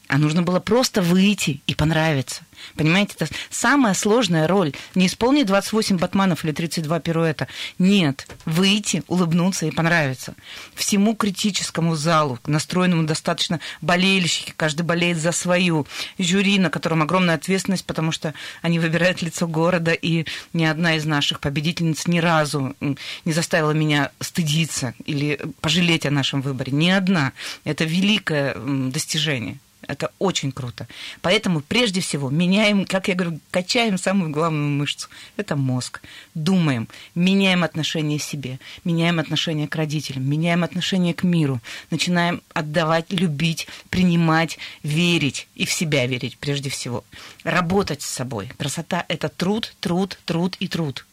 А 0.09 0.17
нужно 0.17 0.41
было 0.41 0.59
просто 0.59 1.03
выйти 1.03 1.61
и 1.67 1.75
понравиться. 1.75 2.41
Понимаете, 2.75 3.13
это 3.15 3.27
самая 3.51 3.93
сложная 3.93 4.47
роль. 4.47 4.73
Не 4.95 5.05
исполнить 5.05 5.45
28 5.45 5.99
батманов 5.99 6.43
или 6.43 6.51
32 6.51 6.99
пируэта. 6.99 7.47
Нет, 7.77 8.27
выйти, 8.43 9.03
улыбнуться 9.07 9.67
и 9.67 9.71
понравиться. 9.71 10.33
Всему 10.73 11.15
критическому 11.15 11.95
залу, 11.95 12.39
настроенному 12.47 13.03
достаточно 13.03 13.59
болельщики, 13.81 14.51
каждый 14.57 14.81
болеет 14.81 15.19
за 15.19 15.31
свою. 15.31 15.85
Жюри, 16.17 16.57
на 16.57 16.71
котором 16.71 17.03
огромная 17.03 17.35
ответственность, 17.35 17.85
потому 17.85 18.11
что 18.11 18.33
они 18.63 18.79
выбирают 18.79 19.21
лицо 19.21 19.47
города, 19.47 19.91
и 19.91 20.25
ни 20.53 20.65
одна 20.65 20.95
из 20.95 21.05
наших 21.05 21.39
победительниц 21.39 22.07
ни 22.07 22.17
разу 22.17 22.75
не 22.79 23.31
заставила 23.31 23.71
меня 23.71 24.09
стыдиться 24.19 24.95
или 25.05 25.39
пожалеть 25.61 26.07
о 26.07 26.11
нашем 26.11 26.41
выборе. 26.41 26.71
Ни 26.71 26.89
одна. 26.89 27.31
Это 27.63 27.83
великое 27.83 28.55
достижение. 28.55 29.59
Это 29.89 30.11
очень 30.19 30.51
круто. 30.51 30.87
Поэтому 31.21 31.61
прежде 31.61 31.99
всего 31.99 32.29
меняем, 32.29 32.85
как 32.85 33.07
я 33.07 33.15
говорю, 33.15 33.39
качаем 33.49 33.97
самую 33.97 34.29
главную 34.29 34.69
мышцу. 34.69 35.09
Это 35.35 35.55
мозг. 35.55 36.01
Думаем, 36.35 36.87
меняем 37.15 37.63
отношение 37.63 38.19
к 38.19 38.21
себе, 38.21 38.59
меняем 38.83 39.19
отношение 39.19 39.67
к 39.67 39.75
родителям, 39.75 40.29
меняем 40.29 40.63
отношение 40.63 41.15
к 41.15 41.23
миру, 41.23 41.59
начинаем 41.89 42.43
отдавать, 42.53 43.11
любить, 43.11 43.67
принимать, 43.89 44.59
верить 44.83 45.47
и 45.55 45.65
в 45.65 45.71
себя 45.71 46.05
верить 46.05 46.37
прежде 46.37 46.69
всего. 46.69 47.03
Работать 47.43 48.03
с 48.03 48.07
собой. 48.07 48.51
Красота– 48.59 49.05
это 49.07 49.27
труд, 49.27 49.73
труд, 49.79 50.19
труд 50.25 50.55
и 50.59 50.67
труд. 50.67 51.03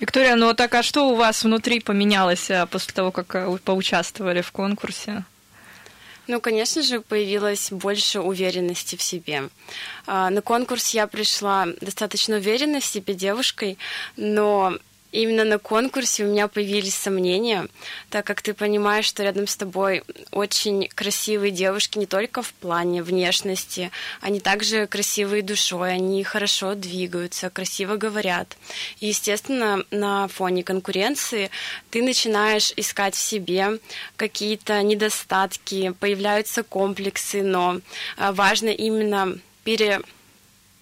Виктория, 0.00 0.34
ну 0.34 0.54
так 0.54 0.74
а 0.74 0.82
что 0.82 1.10
у 1.10 1.14
вас 1.14 1.44
внутри 1.44 1.80
поменялось 1.80 2.50
а, 2.50 2.64
после 2.64 2.94
того, 2.94 3.10
как 3.10 3.34
вы 3.34 3.58
поучаствовали 3.58 4.40
в 4.40 4.50
конкурсе? 4.50 5.24
Ну, 6.26 6.40
конечно 6.40 6.82
же, 6.82 7.00
появилось 7.00 7.70
больше 7.70 8.20
уверенности 8.20 8.96
в 8.96 9.02
себе. 9.02 9.50
А, 10.06 10.30
на 10.30 10.40
конкурс 10.40 10.94
я 10.94 11.06
пришла 11.06 11.66
достаточно 11.80 12.36
уверенной 12.36 12.80
в 12.80 12.84
себе 12.84 13.14
девушкой, 13.14 13.78
но 14.16 14.78
именно 15.14 15.44
на 15.44 15.58
конкурсе 15.58 16.24
у 16.24 16.28
меня 16.28 16.48
появились 16.48 16.94
сомнения, 16.94 17.68
так 18.10 18.26
как 18.26 18.42
ты 18.42 18.52
понимаешь, 18.52 19.06
что 19.06 19.22
рядом 19.22 19.46
с 19.46 19.56
тобой 19.56 20.02
очень 20.32 20.88
красивые 20.88 21.52
девушки 21.52 21.98
не 21.98 22.06
только 22.06 22.42
в 22.42 22.52
плане 22.54 23.02
внешности, 23.02 23.90
они 24.20 24.40
также 24.40 24.86
красивые 24.86 25.42
душой, 25.42 25.92
они 25.94 26.24
хорошо 26.24 26.74
двигаются, 26.74 27.48
красиво 27.48 27.96
говорят. 27.96 28.56
И, 29.00 29.06
естественно, 29.06 29.84
на 29.90 30.26
фоне 30.28 30.64
конкуренции 30.64 31.50
ты 31.90 32.02
начинаешь 32.02 32.72
искать 32.76 33.14
в 33.14 33.20
себе 33.20 33.78
какие-то 34.16 34.82
недостатки, 34.82 35.94
появляются 36.00 36.64
комплексы, 36.64 37.42
но 37.42 37.80
а, 38.16 38.32
важно 38.32 38.68
именно 38.68 39.38
пере 39.62 40.00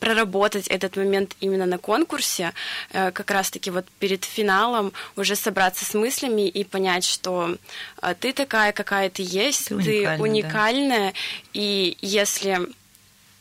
проработать 0.02 0.66
этот 0.66 0.96
момент 0.96 1.36
именно 1.38 1.64
на 1.64 1.78
конкурсе, 1.78 2.52
э, 2.92 3.12
как 3.12 3.30
раз-таки 3.30 3.70
вот 3.70 3.86
перед 4.00 4.24
финалом 4.24 4.92
уже 5.16 5.36
собраться 5.36 5.84
с 5.84 5.94
мыслями 5.94 6.48
и 6.48 6.64
понять, 6.64 7.04
что 7.04 7.56
э, 8.02 8.14
ты 8.18 8.32
такая, 8.32 8.72
какая 8.72 9.10
ты 9.10 9.22
есть, 9.22 9.68
ты, 9.68 9.76
ты 9.76 10.16
уникальная, 10.18 11.12
да. 11.12 11.18
и 11.52 11.96
если 12.02 12.58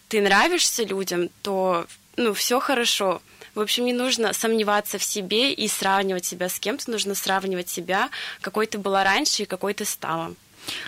ты 0.07 0.21
нравишься 0.21 0.83
людям, 0.83 1.29
то 1.41 1.87
ну 2.15 2.31
все 2.33 2.59
хорошо. 2.59 3.23
В 3.55 3.59
общем, 3.59 3.85
не 3.85 3.93
нужно 3.93 4.31
сомневаться 4.33 4.99
в 4.99 5.03
себе 5.03 5.53
и 5.53 5.67
сравнивать 5.67 6.25
себя 6.25 6.47
с 6.47 6.59
кем-то, 6.59 6.91
нужно 6.91 7.15
сравнивать 7.15 7.69
себя, 7.69 8.09
какой 8.41 8.67
ты 8.67 8.77
была 8.77 9.03
раньше 9.03 9.43
и 9.43 9.45
какой 9.47 9.73
ты 9.73 9.83
стала. 9.85 10.35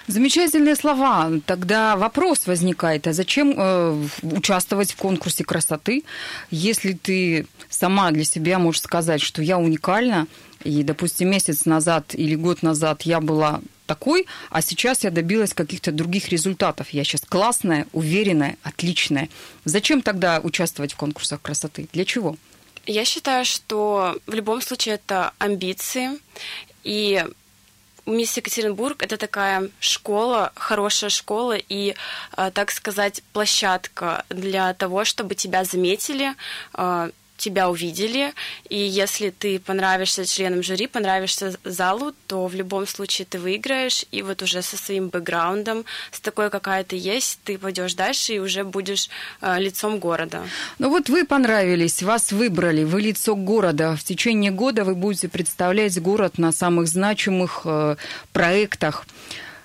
Замечательные 0.08 0.76
слова. 0.76 1.32
Тогда 1.46 1.96
вопрос 1.96 2.48
возникает, 2.48 3.08
а 3.08 3.14
зачем 3.14 3.54
э, 3.58 4.08
участвовать 4.22 4.92
в 4.92 4.96
конкурсе 4.98 5.44
красоты, 5.44 6.04
если 6.52 6.94
ты 6.94 7.48
сама 7.70 8.12
для 8.12 8.24
себя 8.24 8.60
можешь 8.60 8.82
сказать, 8.82 9.22
что 9.22 9.42
я 9.42 9.58
уникальна, 9.58 10.28
и, 10.64 10.84
допустим, 10.84 11.30
месяц 11.30 11.66
назад 11.66 12.16
или 12.16 12.36
год 12.36 12.64
назад 12.64 13.02
я 13.04 13.20
была 13.20 13.62
такой, 13.86 14.28
а 14.50 14.62
сейчас 14.62 15.04
я 15.04 15.12
добилась 15.12 15.54
каких-то 15.54 15.92
других 15.92 16.30
результатов. 16.30 16.90
Я 16.92 17.04
сейчас 17.04 17.22
классная, 17.22 17.86
уверенная, 17.92 18.58
отличная. 18.64 19.30
Зачем 19.66 20.02
тогда 20.02 20.40
участвовать 20.42 20.94
в 20.94 20.98
конкурсах 20.98 21.42
красоты? 21.42 21.88
Для 21.92 22.06
чего? 22.06 22.38
Я 22.86 23.06
считаю, 23.06 23.46
что 23.46 24.18
в 24.26 24.34
любом 24.34 24.62
случае 24.62 24.96
это 24.96 25.32
амбиции, 25.38 26.20
и 26.84 27.26
Мисс 28.06 28.36
Екатеринбург 28.36 29.02
это 29.02 29.18
такая 29.18 29.70
школа, 29.80 30.52
хорошая 30.56 31.10
школа 31.10 31.56
и, 31.58 31.96
э, 32.36 32.52
так 32.54 32.72
сказать, 32.72 33.24
площадка 33.32 34.26
для 34.30 34.74
того, 34.74 35.06
чтобы 35.06 35.36
тебя 35.36 35.64
заметили, 35.64 36.34
э, 36.74 37.12
тебя 37.44 37.70
увидели, 37.70 38.34
и 38.70 38.78
если 38.78 39.30
ты 39.30 39.60
понравишься 39.60 40.26
членам 40.26 40.64
жюри, 40.64 40.88
понравишься 40.88 41.54
залу, 41.64 42.14
то 42.28 42.48
в 42.48 42.56
любом 42.56 42.88
случае 42.88 43.26
ты 43.30 43.40
выиграешь, 43.40 44.06
и 44.12 44.22
вот 44.22 44.42
уже 44.42 44.62
со 44.62 44.78
своим 44.78 45.10
бэкграундом, 45.10 45.86
с 46.12 46.20
такой, 46.20 46.50
какая 46.50 46.84
ты 46.84 46.96
есть, 46.96 47.40
ты 47.44 47.58
пойдешь 47.58 47.96
дальше 47.96 48.34
и 48.34 48.40
уже 48.40 48.64
будешь 48.64 49.10
э, 49.42 49.60
лицом 49.60 50.00
города. 50.00 50.42
Ну 50.80 50.90
вот 50.90 51.10
вы 51.10 51.26
понравились, 51.26 52.04
вас 52.04 52.32
выбрали, 52.32 52.84
вы 52.84 53.02
лицо 53.02 53.36
города. 53.36 53.96
В 53.96 54.04
течение 54.04 54.52
года 54.52 54.84
вы 54.84 54.96
будете 54.96 55.28
представлять 55.28 56.02
город 56.02 56.38
на 56.38 56.52
самых 56.52 56.88
значимых 56.88 57.62
э, 57.66 57.96
проектах. 58.32 59.06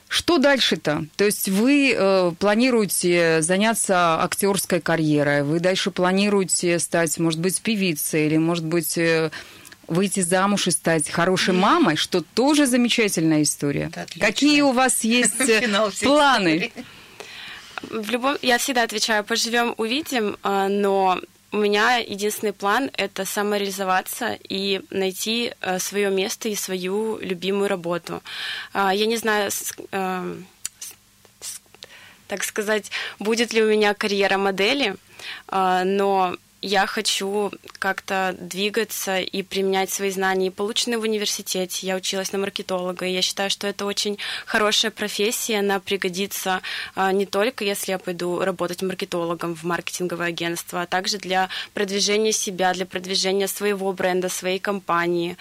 Что 0.08 0.38
дальше-то? 0.38 1.04
То 1.16 1.24
есть 1.24 1.48
вы 1.48 1.94
э, 1.94 2.32
планируете 2.38 3.42
заняться 3.42 4.22
актерской 4.22 4.80
карьерой, 4.80 5.42
вы 5.42 5.60
дальше 5.60 5.90
планируете 5.90 6.78
стать, 6.78 7.18
может 7.18 7.40
быть, 7.40 7.60
певицей 7.60 8.26
или, 8.26 8.38
может 8.38 8.64
быть, 8.64 8.96
э, 8.96 9.30
выйти 9.86 10.20
замуж 10.20 10.66
и 10.66 10.70
стать 10.70 11.10
хорошей 11.10 11.54
мамой, 11.54 11.96
что 11.96 12.22
тоже 12.22 12.66
замечательная 12.66 13.42
история. 13.42 13.90
Какие 14.18 14.62
у 14.62 14.72
вас 14.72 15.04
есть 15.04 15.40
э, 15.40 15.68
планы? 16.02 16.72
В 17.82 18.10
любом, 18.10 18.36
я 18.42 18.58
всегда 18.58 18.82
отвечаю, 18.82 19.24
поживем, 19.24 19.74
увидим, 19.76 20.36
э, 20.42 20.68
но 20.68 21.20
у 21.50 21.56
меня 21.56 21.96
единственный 21.96 22.52
план— 22.52 22.90
это 22.96 23.24
самореализоваться 23.24 24.38
и 24.48 24.82
найти 24.90 25.54
э, 25.60 25.78
свое 25.78 26.10
место 26.10 26.48
и 26.48 26.54
свою 26.54 27.18
любимую 27.18 27.68
работу. 27.68 28.22
Э, 28.74 28.90
я 28.92 29.06
не 29.06 29.16
знаю, 29.16 29.50
э, 29.92 30.36
так 32.26 32.44
сказать, 32.44 32.90
будет 33.18 33.54
ли 33.54 33.62
у 33.62 33.68
меня 33.68 33.94
карьера 33.94 34.36
модели, 34.36 34.96
но 35.50 36.36
я 36.60 36.86
хочу 36.86 37.52
как-то 37.78 38.34
двигаться 38.38 39.18
и 39.18 39.42
применять 39.42 39.90
свои 39.90 40.10
знания, 40.10 40.50
полученные 40.50 40.98
в 40.98 41.02
университете. 41.02 41.86
Я 41.86 41.96
училась 41.96 42.32
на 42.32 42.38
маркетолога, 42.38 43.06
и 43.06 43.12
я 43.12 43.22
считаю, 43.22 43.48
что 43.50 43.66
это 43.66 43.86
очень 43.86 44.18
хорошая 44.44 44.90
профессия, 44.90 45.60
она 45.60 45.78
пригодится 45.78 46.62
а, 46.94 47.12
не 47.12 47.26
только, 47.26 47.64
если 47.64 47.92
я 47.92 47.98
пойду 47.98 48.40
работать 48.40 48.82
маркетологом 48.82 49.54
в 49.54 49.62
маркетинговое 49.62 50.28
агентство, 50.28 50.82
а 50.82 50.86
также 50.86 51.18
для 51.18 51.48
продвижения 51.74 52.32
себя, 52.32 52.74
для 52.74 52.86
продвижения 52.86 53.46
своего 53.46 53.92
бренда, 53.92 54.28
своей 54.28 54.58
компании. 54.58 55.36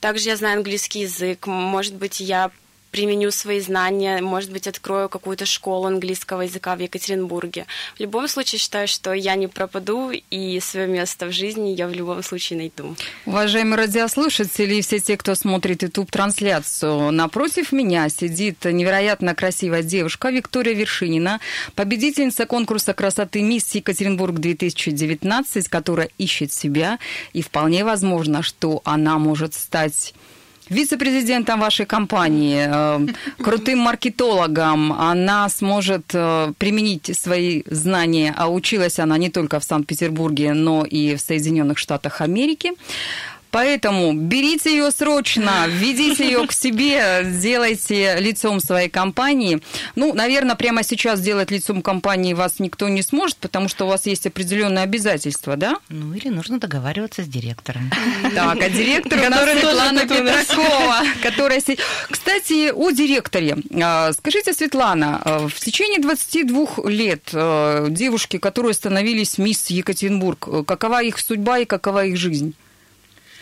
Также 0.00 0.30
я 0.30 0.36
знаю 0.36 0.58
английский 0.58 1.00
язык, 1.00 1.46
может 1.46 1.94
быть, 1.94 2.20
я 2.20 2.50
применю 2.90 3.30
свои 3.30 3.60
знания, 3.60 4.20
может 4.20 4.50
быть, 4.50 4.66
открою 4.66 5.08
какую-то 5.08 5.46
школу 5.46 5.86
английского 5.86 6.42
языка 6.42 6.74
в 6.76 6.80
Екатеринбурге. 6.80 7.66
В 7.96 8.00
любом 8.00 8.28
случае 8.28 8.58
считаю, 8.58 8.88
что 8.88 9.12
я 9.12 9.34
не 9.36 9.46
пропаду, 9.46 10.10
и 10.10 10.60
свое 10.60 10.86
место 10.86 11.26
в 11.26 11.32
жизни 11.32 11.70
я 11.70 11.86
в 11.86 11.92
любом 11.92 12.22
случае 12.22 12.58
найду. 12.58 12.96
Уважаемые 13.26 13.76
радиослушатели 13.76 14.76
и 14.76 14.80
все 14.82 15.00
те, 15.00 15.16
кто 15.16 15.34
смотрит 15.34 15.82
YouTube-трансляцию, 15.82 17.10
напротив 17.12 17.72
меня 17.72 18.08
сидит 18.08 18.64
невероятно 18.64 19.34
красивая 19.34 19.82
девушка 19.82 20.30
Виктория 20.30 20.74
Вершинина, 20.74 21.40
победительница 21.74 22.46
конкурса 22.46 22.94
красоты 22.94 23.42
«Мисс 23.42 23.74
Екатеринбург-2019», 23.74 25.68
которая 25.68 26.10
ищет 26.18 26.52
себя, 26.52 26.98
и 27.32 27.42
вполне 27.42 27.84
возможно, 27.84 28.42
что 28.42 28.80
она 28.84 29.18
может 29.18 29.54
стать 29.54 30.14
вице-президентом 30.70 31.60
вашей 31.60 31.86
компании, 31.86 32.66
э, 32.68 33.06
крутым 33.42 33.78
маркетологом, 33.78 34.92
она 34.92 35.48
сможет 35.48 36.14
э, 36.14 36.52
применить 36.58 37.16
свои 37.16 37.62
знания, 37.66 38.34
а 38.36 38.48
училась 38.48 38.98
она 38.98 39.18
не 39.18 39.30
только 39.30 39.58
в 39.58 39.64
Санкт-Петербурге, 39.64 40.54
но 40.54 40.84
и 40.84 41.14
в 41.16 41.20
Соединенных 41.20 41.78
Штатах 41.78 42.20
Америки. 42.20 42.72
Поэтому 43.50 44.12
берите 44.12 44.70
ее 44.70 44.90
срочно, 44.90 45.66
введите 45.68 46.26
ее 46.26 46.46
к 46.46 46.52
себе, 46.52 47.22
сделайте 47.24 48.16
лицом 48.20 48.60
своей 48.60 48.88
компании. 48.88 49.60
Ну, 49.96 50.12
наверное, 50.14 50.54
прямо 50.54 50.82
сейчас 50.82 51.20
сделать 51.20 51.50
лицом 51.50 51.82
компании 51.82 52.34
вас 52.34 52.58
никто 52.58 52.88
не 52.88 53.02
сможет, 53.02 53.38
потому 53.38 53.68
что 53.68 53.86
у 53.86 53.88
вас 53.88 54.06
есть 54.06 54.26
определенные 54.26 54.84
обязательства, 54.84 55.56
да? 55.56 55.78
Ну, 55.88 56.12
или 56.14 56.28
нужно 56.28 56.58
договариваться 56.58 57.22
с 57.22 57.26
директором. 57.26 57.90
Так, 58.34 58.60
а 58.60 58.70
директор 58.70 59.18
у 59.18 59.30
нас 59.30 59.50
Светлана 59.50 60.00
Петракова, 60.02 61.02
которая... 61.22 61.62
Кстати, 62.10 62.70
о 62.70 62.90
директоре. 62.90 63.56
А, 63.82 64.12
скажите, 64.12 64.52
Светлана, 64.52 65.20
а, 65.24 65.48
в 65.48 65.54
течение 65.54 66.00
22 66.00 66.88
лет 66.88 67.30
а, 67.32 67.88
девушки, 67.88 68.38
которые 68.38 68.74
становились 68.74 69.38
мисс 69.38 69.68
Екатеринбург, 69.68 70.66
какова 70.66 71.02
их 71.02 71.18
судьба 71.18 71.60
и 71.60 71.64
какова 71.64 72.04
их 72.04 72.16
жизнь? 72.16 72.54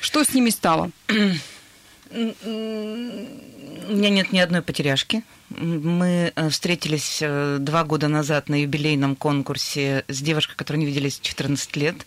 Что 0.06 0.22
с 0.22 0.32
ними 0.32 0.50
стало? 0.50 0.92
У 1.08 1.16
меня 2.12 4.10
нет 4.10 4.30
ни 4.30 4.38
одной 4.38 4.62
потеряшки. 4.62 5.24
Мы 5.50 6.32
э, 6.32 6.48
встретились 6.48 7.18
э, 7.20 7.56
два 7.58 7.82
года 7.82 8.06
назад 8.06 8.48
на 8.48 8.62
юбилейном 8.62 9.16
конкурсе 9.16 10.04
с 10.06 10.22
девушкой, 10.22 10.54
которую 10.54 10.82
не 10.82 10.86
виделись 10.86 11.18
14 11.18 11.74
лет 11.74 12.06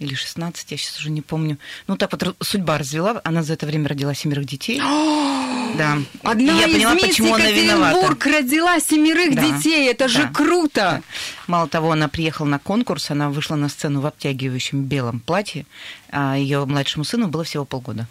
или 0.00 0.14
16, 0.14 0.72
я 0.72 0.76
сейчас 0.76 0.98
уже 0.98 1.10
не 1.10 1.22
помню. 1.22 1.58
Ну, 1.86 1.96
так 1.96 2.10
вот 2.10 2.34
судьба 2.40 2.76
развела, 2.76 3.20
она 3.22 3.44
за 3.44 3.52
это 3.52 3.66
время 3.66 3.88
родила 3.88 4.14
семерых 4.14 4.44
детей. 4.44 4.80
да. 5.76 5.98
Одна 6.22 6.52
я 6.60 6.66
из 6.66 6.74
поняла, 6.74 6.94
мисс 6.94 7.06
почему 7.08 7.34
она 7.34 7.50
виновата. 7.50 8.30
родила 8.30 8.80
семерых 8.80 9.34
да. 9.34 9.42
детей, 9.42 9.88
это 9.90 10.04
да. 10.04 10.08
же 10.08 10.28
круто! 10.32 10.72
Да. 10.74 11.02
Мало 11.46 11.68
того, 11.68 11.92
она 11.92 12.08
приехала 12.08 12.46
на 12.46 12.58
конкурс, 12.58 13.10
она 13.10 13.30
вышла 13.30 13.56
на 13.56 13.68
сцену 13.68 14.00
в 14.00 14.06
обтягивающем 14.06 14.84
белом 14.84 15.20
платье, 15.20 15.66
а 16.10 16.36
ее 16.36 16.64
младшему 16.64 17.04
сыну 17.04 17.28
было 17.28 17.44
всего 17.44 17.64
полгода. 17.64 18.06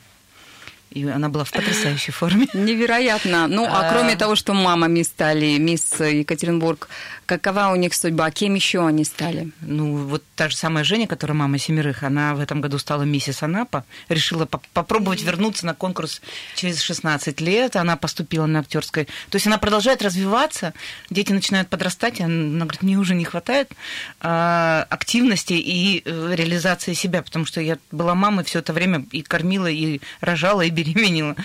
И 0.91 1.05
она 1.05 1.29
была 1.29 1.43
в 1.43 1.51
потрясающей 1.51 2.13
форме. 2.13 2.47
Невероятно. 2.53 3.47
Ну, 3.47 3.65
а, 3.65 3.81
а 3.81 3.91
кроме 3.91 4.15
того, 4.15 4.35
что 4.35 4.53
мамами 4.53 5.03
стали, 5.03 5.57
мисс 5.57 5.99
Екатеринбург, 5.99 6.87
какова 7.25 7.69
у 7.71 7.75
них 7.75 7.93
судьба? 7.93 8.31
Кем 8.31 8.55
еще 8.55 8.85
они 8.85 9.03
стали? 9.03 9.51
Ну, 9.61 9.97
вот 10.07 10.23
та 10.35 10.49
же 10.49 10.55
самая 10.55 10.83
Женя, 10.83 11.07
которая 11.07 11.35
мама 11.37 11.57
семерых, 11.57 12.03
она 12.03 12.35
в 12.35 12.39
этом 12.39 12.61
году 12.61 12.77
стала 12.77 13.03
миссис 13.03 13.43
Анапа, 13.43 13.83
решила 14.09 14.45
по 14.45 14.61
попробовать 14.73 15.23
вернуться 15.23 15.65
на 15.65 15.73
конкурс 15.73 16.21
через 16.55 16.81
16 16.81 17.41
лет. 17.41 17.75
Она 17.75 17.97
поступила 17.97 18.45
на 18.45 18.59
актерской. 18.59 19.05
То 19.29 19.35
есть 19.35 19.47
она 19.47 19.57
продолжает 19.57 20.01
развиваться, 20.01 20.73
дети 21.09 21.33
начинают 21.33 21.67
подрастать, 21.67 22.21
она 22.21 22.65
говорит, 22.65 22.81
мне 22.81 22.97
уже 22.97 23.13
не 23.13 23.25
хватает 23.25 23.71
а, 24.19 24.85
активности 24.89 25.53
и 25.53 26.01
э, 26.05 26.33
реализации 26.35 26.93
себя, 26.93 27.21
потому 27.21 27.45
что 27.45 27.61
я 27.61 27.77
была 27.91 28.15
мамой 28.15 28.45
все 28.45 28.59
это 28.59 28.73
время 28.73 29.05
и 29.11 29.21
кормила, 29.21 29.67
и 29.67 29.99
рожала, 30.21 30.61
и 30.61 30.69
забеременела. 30.77 31.35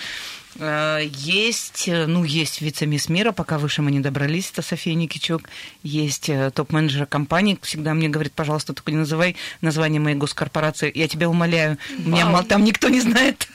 Э, 0.57 1.01
есть, 1.03 1.89
э, 1.89 2.07
ну, 2.07 2.25
есть 2.25 2.61
вице-мисс 2.61 3.09
мира, 3.09 3.33
пока 3.33 3.59
выше 3.59 3.83
мы 3.83 3.91
не 3.91 4.01
добрались, 4.01 4.51
это 4.51 4.63
София 4.63 4.95
Никичук. 4.95 5.43
Есть 5.83 6.29
э, 6.29 6.51
топ-менеджер 6.51 7.07
компании, 7.07 7.59
всегда 7.63 7.95
мне 7.95 8.09
говорит, 8.09 8.33
пожалуйста, 8.35 8.75
только 8.75 8.91
не 8.91 8.99
называй 8.99 9.37
название 9.61 10.01
моей 10.01 10.17
госкорпорации, 10.17 10.93
я 10.95 11.09
тебя 11.09 11.29
умоляю, 11.29 11.79
Вау. 11.99 12.09
меня 12.09 12.43
там 12.43 12.65
никто 12.65 12.89
не 12.89 13.01
знает. 13.01 13.49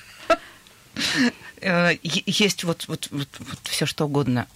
Есть 2.02 2.64
вот, 2.64 2.86
вот, 2.88 3.08
вот, 3.12 3.28
вот 3.40 3.60
все 3.64 3.86
что 3.86 4.06
угодно 4.06 4.48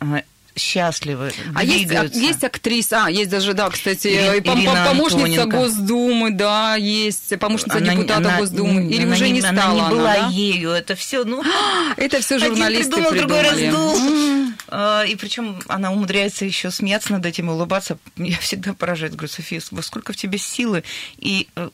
счастливы, 0.56 1.32
а 1.56 1.64
есть, 1.64 1.92
а, 1.92 2.04
есть 2.06 2.44
актриса, 2.44 3.06
а, 3.06 3.10
есть 3.10 3.30
даже, 3.30 3.54
да, 3.54 3.70
кстати, 3.70 4.08
Ирина 4.08 4.86
помощница 4.88 5.44
Антоненко. 5.44 5.58
Госдумы, 5.58 6.32
да, 6.32 6.76
есть 6.76 7.38
помощница 7.40 7.78
она, 7.78 7.94
депутата 7.94 8.18
она, 8.18 8.38
Госдумы, 8.38 8.90
или 8.90 9.04
она 9.04 9.14
уже 9.14 9.26
не, 9.28 9.34
не 9.34 9.42
стала 9.42 9.62
Она 9.62 9.74
не 9.74 9.90
была 9.90 10.14
да? 10.16 10.28
ею, 10.28 10.72
это 10.72 10.96
все, 10.96 11.24
ну... 11.24 11.44
Это 11.98 12.22
все 12.22 12.40
журналисты 12.40 12.94
Один 12.94 13.10
придумал, 13.10 13.28
другой 13.28 13.42
раздул. 13.42 13.98
А, 14.74 15.04
и 15.04 15.16
причем 15.16 15.60
она 15.68 15.92
умудряется 15.92 16.46
еще 16.46 16.72
смеяться 16.72 17.12
над 17.12 17.26
этим 17.26 17.50
и 17.50 17.54
улыбаться. 17.54 17.98
Я 18.16 18.38
всегда 18.38 18.74
поражаюсь, 18.74 19.14
говорю, 19.14 19.28
София, 19.28 19.60
сколько 19.60 20.14
в 20.14 20.16
тебе 20.16 20.38
силы 20.38 20.84
и 21.18 21.50
э, 21.58 21.70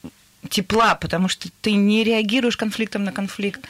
тепла, 0.49 0.95
потому 0.95 1.27
что 1.27 1.49
ты 1.61 1.73
не 1.73 2.03
реагируешь 2.03 2.57
конфликтом 2.57 3.03
на 3.03 3.11
конфликт. 3.11 3.61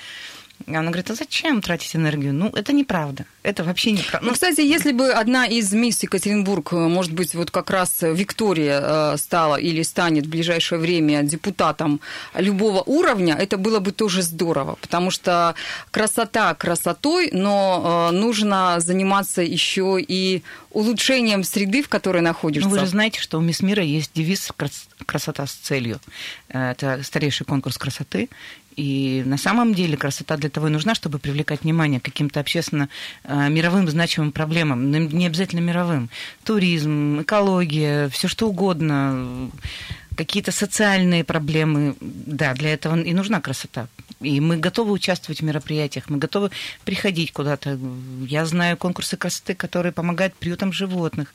Она 0.66 0.88
говорит, 0.88 1.10
а 1.12 1.16
зачем 1.16 1.62
тратить 1.62 1.96
энергию? 1.96 2.34
Ну, 2.34 2.50
это 2.50 2.74
неправда. 2.74 3.26
Это 3.44 3.64
вообще 3.64 3.92
неправда. 3.92 4.28
Ну, 4.28 4.34
кстати, 4.34 4.62
если 4.62 4.92
бы 4.92 5.12
одна 5.12 5.46
из 5.46 5.72
мисс 5.72 6.04
Екатеринбург, 6.04 6.74
э, 6.74 6.76
может 6.76 7.14
быть, 7.14 7.36
вот 7.36 7.52
как 7.52 7.70
раз 7.70 8.02
Виктория 8.02 8.82
э, 8.82 9.18
стала 9.18 9.56
или 9.56 9.84
станет 9.84 10.26
в 10.26 10.30
ближайшее 10.30 10.80
время 10.80 11.24
депутатом 11.24 12.02
любого 12.34 12.82
уровня, 12.82 13.36
это 13.36 13.58
было 13.58 13.80
бы 13.80 13.92
тоже 13.92 14.22
здорово, 14.22 14.78
потому 14.82 15.12
что 15.12 15.56
красота 15.92 16.54
красотой, 16.56 17.30
но 17.32 18.10
э, 18.12 18.16
нужно 18.16 18.80
заниматься 18.80 19.42
еще 19.42 19.98
и 20.06 20.44
улучшением 20.72 21.44
среды, 21.44 21.82
в 21.82 21.88
которой 21.88 22.22
находишься. 22.22 22.68
Ну, 22.68 22.76
вы 22.76 22.80
же 22.80 22.88
знаете, 22.88 23.22
что 23.22 23.38
у 23.38 23.42
Мисс 23.42 23.62
Мира 23.62 23.84
есть 23.84 24.12
девиз 24.14 24.52
«Красота 25.06 25.48
с 25.48 25.54
целью». 25.54 26.00
Это 26.50 27.02
старейший 27.04 27.46
конкурс 27.46 27.78
красоты, 27.78 28.30
и 28.78 29.24
на 29.26 29.38
самом 29.38 29.74
деле 29.74 29.98
красота 29.98 30.38
для 30.38 30.50
того 30.50 30.68
и 30.68 30.72
нужна, 30.72 30.96
чтобы 30.96 31.18
привлекать 31.18 31.64
внимание 31.64 32.00
к 32.00 32.06
каким-то 32.06 32.40
общественно 32.40 32.90
э, 33.24 33.50
мировым 33.50 33.90
значимым 33.90 34.32
проблемам, 34.32 34.92
не 34.92 35.26
обязательно 35.26 35.62
мировым. 35.62 36.10
Туризм, 36.44 37.22
экология, 37.22 38.08
все 38.10 38.28
что 38.28 38.48
угодно, 38.48 39.50
какие-то 40.16 40.52
социальные 40.52 41.24
проблемы. 41.24 41.96
Да, 42.02 42.54
для 42.54 42.74
этого 42.74 43.00
и 43.00 43.14
нужна 43.14 43.42
красота. 43.42 43.88
И 44.20 44.40
мы 44.40 44.58
готовы 44.58 44.92
участвовать 44.92 45.42
в 45.42 45.44
мероприятиях, 45.44 46.10
мы 46.10 46.18
готовы 46.18 46.50
приходить 46.86 47.32
куда-то. 47.32 47.80
Я 48.28 48.46
знаю 48.46 48.78
конкурсы 48.78 49.18
красоты, 49.18 49.54
которые 49.54 49.92
помогают 49.92 50.36
приютам 50.36 50.74
животных 50.74 51.34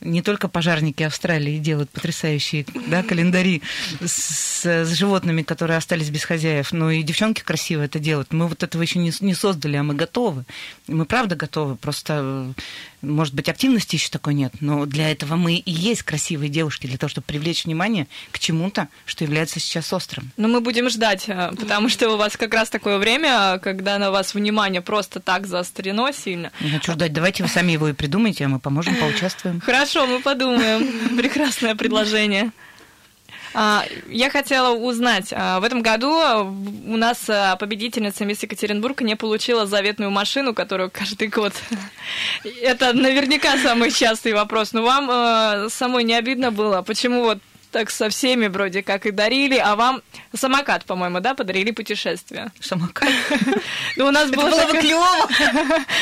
не 0.00 0.22
только 0.22 0.48
пожарники 0.48 1.02
Австралии 1.02 1.58
делают 1.58 1.90
потрясающие 1.90 2.66
да, 2.88 3.02
календари 3.02 3.62
с, 4.04 4.64
с 4.64 4.92
животными, 4.94 5.42
которые 5.42 5.78
остались 5.78 6.10
без 6.10 6.24
хозяев, 6.24 6.72
но 6.72 6.90
и 6.90 7.02
девчонки 7.02 7.42
красиво 7.42 7.82
это 7.82 7.98
делают. 7.98 8.32
Мы 8.32 8.46
вот 8.46 8.62
этого 8.62 8.82
еще 8.82 8.98
не, 8.98 9.12
не 9.20 9.34
создали, 9.34 9.76
а 9.76 9.82
мы 9.82 9.94
готовы. 9.94 10.44
Мы 10.86 11.06
правда 11.06 11.36
готовы. 11.36 11.76
Просто, 11.76 12.52
может 13.02 13.34
быть, 13.34 13.48
активности 13.48 13.96
еще 13.96 14.10
такой 14.10 14.34
нет, 14.34 14.52
но 14.60 14.86
для 14.86 15.10
этого 15.10 15.36
мы 15.36 15.54
и 15.54 15.70
есть 15.70 16.02
красивые 16.02 16.50
девушки, 16.50 16.86
для 16.86 16.98
того, 16.98 17.08
чтобы 17.08 17.26
привлечь 17.26 17.64
внимание 17.64 18.06
к 18.30 18.38
чему-то, 18.38 18.88
что 19.06 19.24
является 19.24 19.60
сейчас 19.60 19.92
острым. 19.92 20.30
Но 20.36 20.48
мы 20.48 20.60
будем 20.60 20.90
ждать, 20.90 21.24
э, 21.28 21.52
потому 21.58 21.88
что 21.88 22.10
у 22.10 22.16
вас 22.16 22.36
как 22.36 22.54
раз 22.54 22.68
такое 22.68 22.98
время, 22.98 23.58
когда 23.58 23.98
на 23.98 24.10
вас 24.10 24.34
внимание 24.34 24.82
просто 24.82 25.20
так 25.20 25.46
заострено 25.46 26.12
сильно. 26.12 26.52
Не 26.60 26.70
хочу 26.70 26.92
ждать. 26.92 27.12
Давайте 27.12 27.42
вы 27.42 27.48
сами 27.48 27.72
его 27.72 27.88
и 27.88 27.92
придумайте, 27.92 28.44
а 28.44 28.48
мы 28.48 28.60
поможем, 28.60 28.96
поучаствуем. 28.96 29.60
Хорошо. 29.60 29.85
Хорошо, 29.86 30.08
мы 30.08 30.20
подумаем. 30.20 31.16
Прекрасное 31.16 31.76
предложение. 31.76 32.50
А, 33.54 33.84
я 34.08 34.30
хотела 34.30 34.74
узнать, 34.74 35.32
а, 35.32 35.60
в 35.60 35.64
этом 35.64 35.80
году 35.80 36.10
у 36.10 36.96
нас 36.96 37.30
а, 37.30 37.54
победительница 37.54 38.24
Мисс 38.24 38.42
Екатеринбург 38.42 39.00
не 39.02 39.14
получила 39.14 39.64
заветную 39.64 40.10
машину, 40.10 40.54
которую 40.54 40.90
каждый 40.90 41.28
год. 41.28 41.52
Это 42.60 42.94
наверняка 42.94 43.56
самый 43.58 43.92
частый 43.92 44.32
вопрос. 44.32 44.72
Но 44.72 44.82
вам 44.82 45.70
самой 45.70 46.02
не 46.02 46.14
обидно 46.14 46.50
было? 46.50 46.82
Почему 46.82 47.22
вот 47.22 47.38
так 47.70 47.90
со 47.90 48.08
всеми 48.08 48.46
вроде 48.46 48.82
как 48.82 49.06
и 49.06 49.10
дарили, 49.10 49.56
а 49.56 49.76
вам 49.76 50.02
самокат, 50.34 50.84
по-моему, 50.84 51.20
да, 51.20 51.34
подарили 51.34 51.70
путешествие. 51.70 52.50
Самокат? 52.60 53.08
Ну, 53.96 54.06
у 54.06 54.10
нас 54.10 54.30
было... 54.30 54.50
было 54.50 54.72
бы 54.72 54.78
клево. 54.78 55.28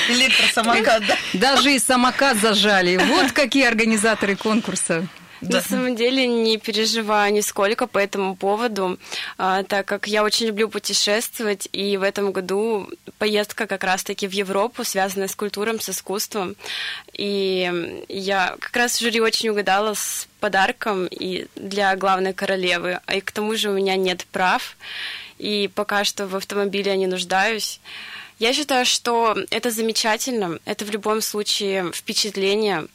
Электросамокат, 0.09 1.03
да? 1.07 1.17
Даже 1.35 1.75
и 1.75 1.79
самокат 1.79 2.37
зажали. 2.39 2.97
Вот 2.97 3.33
какие 3.33 3.67
организаторы 3.67 4.35
конкурса. 4.35 5.07
Да. 5.45 5.59
На 5.59 5.63
самом 5.63 5.95
деле 5.95 6.27
не 6.27 6.57
переживаю 6.57 7.33
нисколько 7.33 7.87
по 7.87 7.99
этому 7.99 8.35
поводу, 8.35 8.99
а, 9.37 9.63
так 9.63 9.87
как 9.87 10.07
я 10.07 10.25
очень 10.25 10.47
люблю 10.47 10.69
путешествовать, 10.69 11.69
и 11.73 11.97
в 11.97 12.03
этом 12.03 12.33
году 12.33 12.89
поездка 13.19 13.67
как 13.67 13.85
раз-таки 13.85 14.27
в 14.27 14.33
Европу, 14.33 14.85
связанная 14.85 15.29
с 15.29 15.37
культурой, 15.37 15.79
с 15.81 15.91
искусством. 15.91 16.57
И 17.13 18.03
я 18.09 18.57
как 18.59 18.75
раз 18.77 18.99
жюри 18.99 19.21
очень 19.21 19.51
угадала 19.51 19.95
с 19.95 20.29
подарком 20.45 21.07
и 21.07 21.47
для 21.57 21.97
главной 21.97 22.35
королевы, 22.35 23.01
и 23.11 23.23
к 23.23 23.33
тому 23.33 23.57
же 23.57 23.71
у 23.71 23.73
меня 23.73 23.97
нет 23.97 24.27
прав, 24.31 24.77
и 25.39 25.71
пока 25.75 26.05
что 26.05 26.27
в 26.27 26.37
автомобиле 26.37 26.91
я 26.91 26.99
не 26.99 27.07
нуждаюсь. 27.07 27.81
Я 28.39 28.53
считаю, 28.53 28.85
что 28.85 29.35
это 29.49 29.71
замечательно, 29.71 30.59
это 30.67 30.85
в 30.85 30.91
любом 30.91 31.23
случае 31.23 31.91
впечатление. 31.93 32.89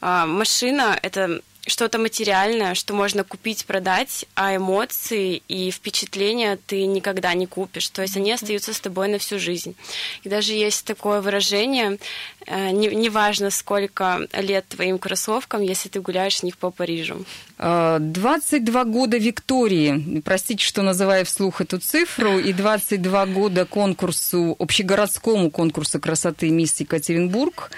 А, 0.00 0.24
машина— 0.24 0.98
это 1.02 1.42
что-то 1.66 1.98
материальное, 1.98 2.74
что 2.74 2.94
можно 2.94 3.24
купить, 3.24 3.64
продать, 3.66 4.26
а 4.34 4.56
эмоции 4.56 5.42
и 5.48 5.70
впечатления 5.70 6.58
ты 6.66 6.86
никогда 6.86 7.34
не 7.34 7.46
купишь. 7.46 7.88
То 7.88 8.02
есть 8.02 8.16
они 8.16 8.32
остаются 8.32 8.72
с 8.72 8.80
тобой 8.80 9.08
на 9.08 9.18
всю 9.18 9.38
жизнь. 9.38 9.74
И 10.22 10.28
даже 10.28 10.52
есть 10.52 10.84
такое 10.84 11.20
выражение, 11.20 11.98
э, 12.46 12.70
неважно, 12.70 13.46
не 13.46 13.50
сколько 13.50 14.26
лет 14.32 14.66
твоим 14.68 14.98
кроссовкам, 14.98 15.62
если 15.62 15.88
ты 15.88 16.00
гуляешь 16.00 16.38
с 16.38 16.42
них 16.42 16.58
по 16.58 16.70
Парижу. 16.70 17.24
22 17.58 18.80
а, 18.80 18.84
года 18.84 19.16
Виктории, 19.16 20.20
простите, 20.24 20.64
что 20.64 20.82
называю 20.82 21.24
вслух 21.24 21.60
эту 21.60 21.78
цифру, 21.78 22.38
и 22.38 22.52
22 22.52 23.26
года 23.26 23.64
конкурсу, 23.64 24.56
общегородскому 24.58 25.50
конкурсу 25.50 26.00
красоты 26.00 26.50
«Мисс 26.50 26.80
Екатеринбург». 26.80 27.70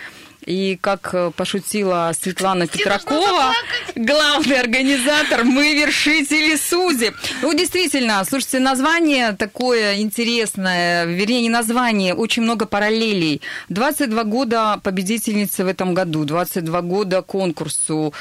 И 0.46 0.78
как 0.80 1.10
э, 1.12 1.32
пошутила 1.36 2.12
Светлана 2.18 2.68
Петракова, 2.68 3.52
главный 3.96 4.60
организатор, 4.60 5.42
мы 5.42 5.74
вершители 5.74 6.54
судеб. 6.54 7.14
Ну, 7.42 7.52
действительно, 7.52 8.24
слушайте, 8.24 8.60
название 8.60 9.32
такое 9.32 9.96
интересное, 9.96 11.04
вернее, 11.04 11.42
не 11.42 11.48
название, 11.50 12.14
очень 12.14 12.42
много 12.42 12.64
параллелей. 12.64 13.42
22 13.70 14.22
года 14.24 14.80
победительницы 14.84 15.64
в 15.64 15.66
этом 15.66 15.94
году, 15.94 16.24
22 16.24 16.80
года 16.82 17.22
конкурсу. 17.22 18.14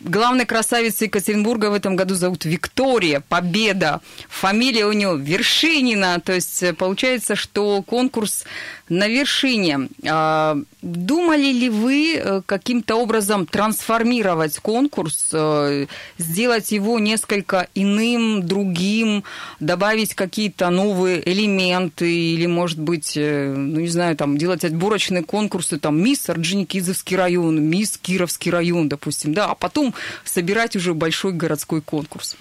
Главной 0.00 0.44
красавицей 0.44 1.06
Екатеринбурга 1.06 1.70
в 1.70 1.74
этом 1.74 1.96
году 1.96 2.14
зовут 2.14 2.44
Виктория, 2.44 3.20
Победа. 3.20 4.00
Фамилия 4.28 4.86
у 4.86 4.92
нее 4.92 5.16
Вершинина. 5.18 6.20
То 6.20 6.34
есть 6.34 6.62
э, 6.62 6.74
получается, 6.74 7.34
что 7.34 7.82
конкурс 7.82 8.44
на 8.88 9.08
вершине. 9.08 9.88
А, 10.06 10.58
думали 10.82 11.50
ли 11.52 11.68
вы 11.70 12.16
э, 12.16 12.42
каким-то 12.44 12.96
образом 12.96 13.46
трансформировать 13.46 14.58
конкурс, 14.58 15.30
э, 15.32 15.86
сделать 16.18 16.70
его 16.72 16.98
несколько 16.98 17.68
иным, 17.74 18.46
другим, 18.46 19.24
добавить 19.60 20.14
какие-то 20.14 20.70
новые 20.70 21.26
элементы 21.28 22.12
или, 22.12 22.46
может 22.46 22.78
быть, 22.78 23.14
ну 23.16 23.80
не 23.80 23.88
знаю, 23.88 24.16
там 24.16 24.38
делать 24.38 24.64
отборочные 24.64 25.24
конкурсы, 25.24 25.78
там 25.78 26.00
мисс 26.00 26.28
Орджоникидзевский 26.28 27.16
район, 27.16 27.60
мисс 27.62 27.98
Кировский 27.98 28.52
район, 28.52 28.88
допустим, 28.88 29.34
да, 29.34 29.46
а 29.46 29.54
потом 29.54 29.85
потом 29.86 29.94
собирать 30.24 30.76
уже 30.76 30.94
большой 30.94 31.32
городской 31.32 31.80
конкурс. 31.80 32.36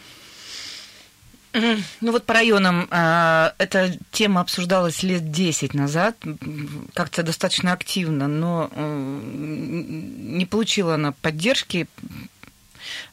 Ну 2.01 2.11
вот 2.11 2.25
по 2.25 2.33
районам 2.33 2.85
а, 2.91 3.53
эта 3.59 3.97
тема 4.11 4.41
обсуждалась 4.41 5.03
лет 5.03 5.31
10 5.31 5.73
назад, 5.73 6.17
как-то 6.93 7.23
достаточно 7.23 7.71
активно, 7.71 8.27
но 8.27 8.69
не 8.75 10.45
получила 10.45 10.95
она 10.95 11.13
поддержки 11.13 11.87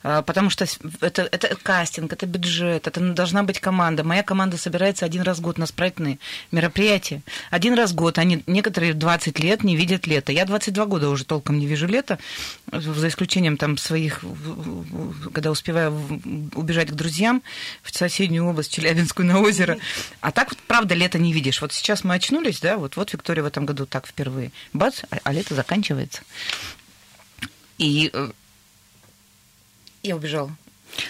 потому 0.03 0.51
что 0.51 0.67
это, 1.01 1.23
это 1.23 1.57
кастинг, 1.63 2.13
это 2.13 2.27
бюджет, 2.27 2.87
это 2.87 3.01
должна 3.13 3.43
быть 3.43 3.61
команда. 3.61 4.05
Моя 4.05 4.23
команда 4.23 4.57
собирается 4.57 5.05
один 5.05 5.23
раз 5.23 5.39
в 5.39 5.43
год 5.43 5.59
на 5.59 5.67
спрайтные 5.67 6.19
мероприятия. 6.51 7.23
Один 7.51 7.75
раз 7.75 7.93
в 7.93 7.95
год. 7.95 8.19
Они 8.19 8.43
некоторые 8.47 8.95
20 8.95 9.39
лет 9.39 9.63
не 9.63 9.77
видят 9.77 10.07
лето. 10.07 10.33
Я 10.33 10.45
22 10.45 10.87
года 10.87 11.09
уже 11.09 11.25
толком 11.25 11.59
не 11.59 11.67
вижу 11.67 11.87
лето, 11.87 12.19
за 12.71 13.09
исключением 13.09 13.57
там 13.57 13.77
своих, 13.77 14.25
когда 15.33 15.51
успеваю 15.51 15.93
убежать 16.55 16.91
к 16.91 16.95
друзьям 16.95 17.43
в 17.83 17.97
соседнюю 17.97 18.47
область, 18.47 18.73
Челябинскую 18.73 19.27
на 19.27 19.41
озеро. 19.41 19.79
А 20.21 20.33
так, 20.33 20.57
правда, 20.67 20.95
лето 20.95 21.19
не 21.19 21.33
видишь. 21.33 21.61
Вот 21.61 21.73
сейчас 21.73 22.05
мы 22.05 22.15
очнулись, 22.15 22.61
да, 22.61 22.77
вот, 22.77 22.97
вот 22.97 23.13
Виктория 23.13 23.43
в 23.43 23.47
этом 23.47 23.67
году 23.67 23.87
так 23.87 24.07
впервые. 24.07 24.51
Бац, 24.73 25.03
а, 25.11 25.19
а 25.23 25.33
лето 25.33 25.55
заканчивается. 25.55 26.23
И 27.79 28.13
я 30.03 30.17
убежала. 30.17 30.55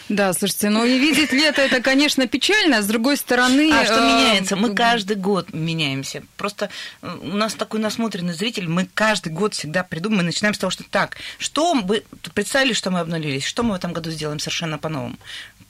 Да, 0.09 0.33
слушайте, 0.33 0.69
ну 0.69 0.85
и 0.85 0.99
видеть 0.99 1.33
лето 1.33 1.61
это, 1.61 1.83
конечно, 1.83 2.27
печально, 2.27 2.79
а 2.79 2.83
с 2.83 2.87
другой 2.87 3.17
стороны... 3.17 3.73
А 3.73 3.85
что 3.85 3.99
э, 3.99 4.07
меняется? 4.07 4.57
Мы 4.57 4.75
каждый 4.75 5.17
год 5.17 5.53
меняемся. 5.53 6.23
Просто 6.37 6.71
э, 7.03 7.19
у 7.21 7.37
нас 7.37 7.55
такой 7.55 7.81
насмотренный 7.81 8.35
зритель, 8.35 8.69
мы 8.69 8.89
каждый 8.95 9.33
год 9.33 9.55
всегда 9.55 9.83
придумываем, 9.83 10.27
мы 10.27 10.27
начинаем 10.27 10.55
с 10.55 10.59
того, 10.59 10.71
что 10.71 10.85
так, 10.85 11.17
что 11.39 11.75
мы 11.75 12.05
представили, 12.35 12.73
что 12.75 12.91
мы 12.91 13.01
обнулились, 13.01 13.45
что 13.45 13.63
мы 13.63 13.73
в 13.73 13.77
этом 13.77 13.93
году 13.93 14.11
сделаем 14.11 14.39
совершенно 14.39 14.79
по-новому. 14.79 15.17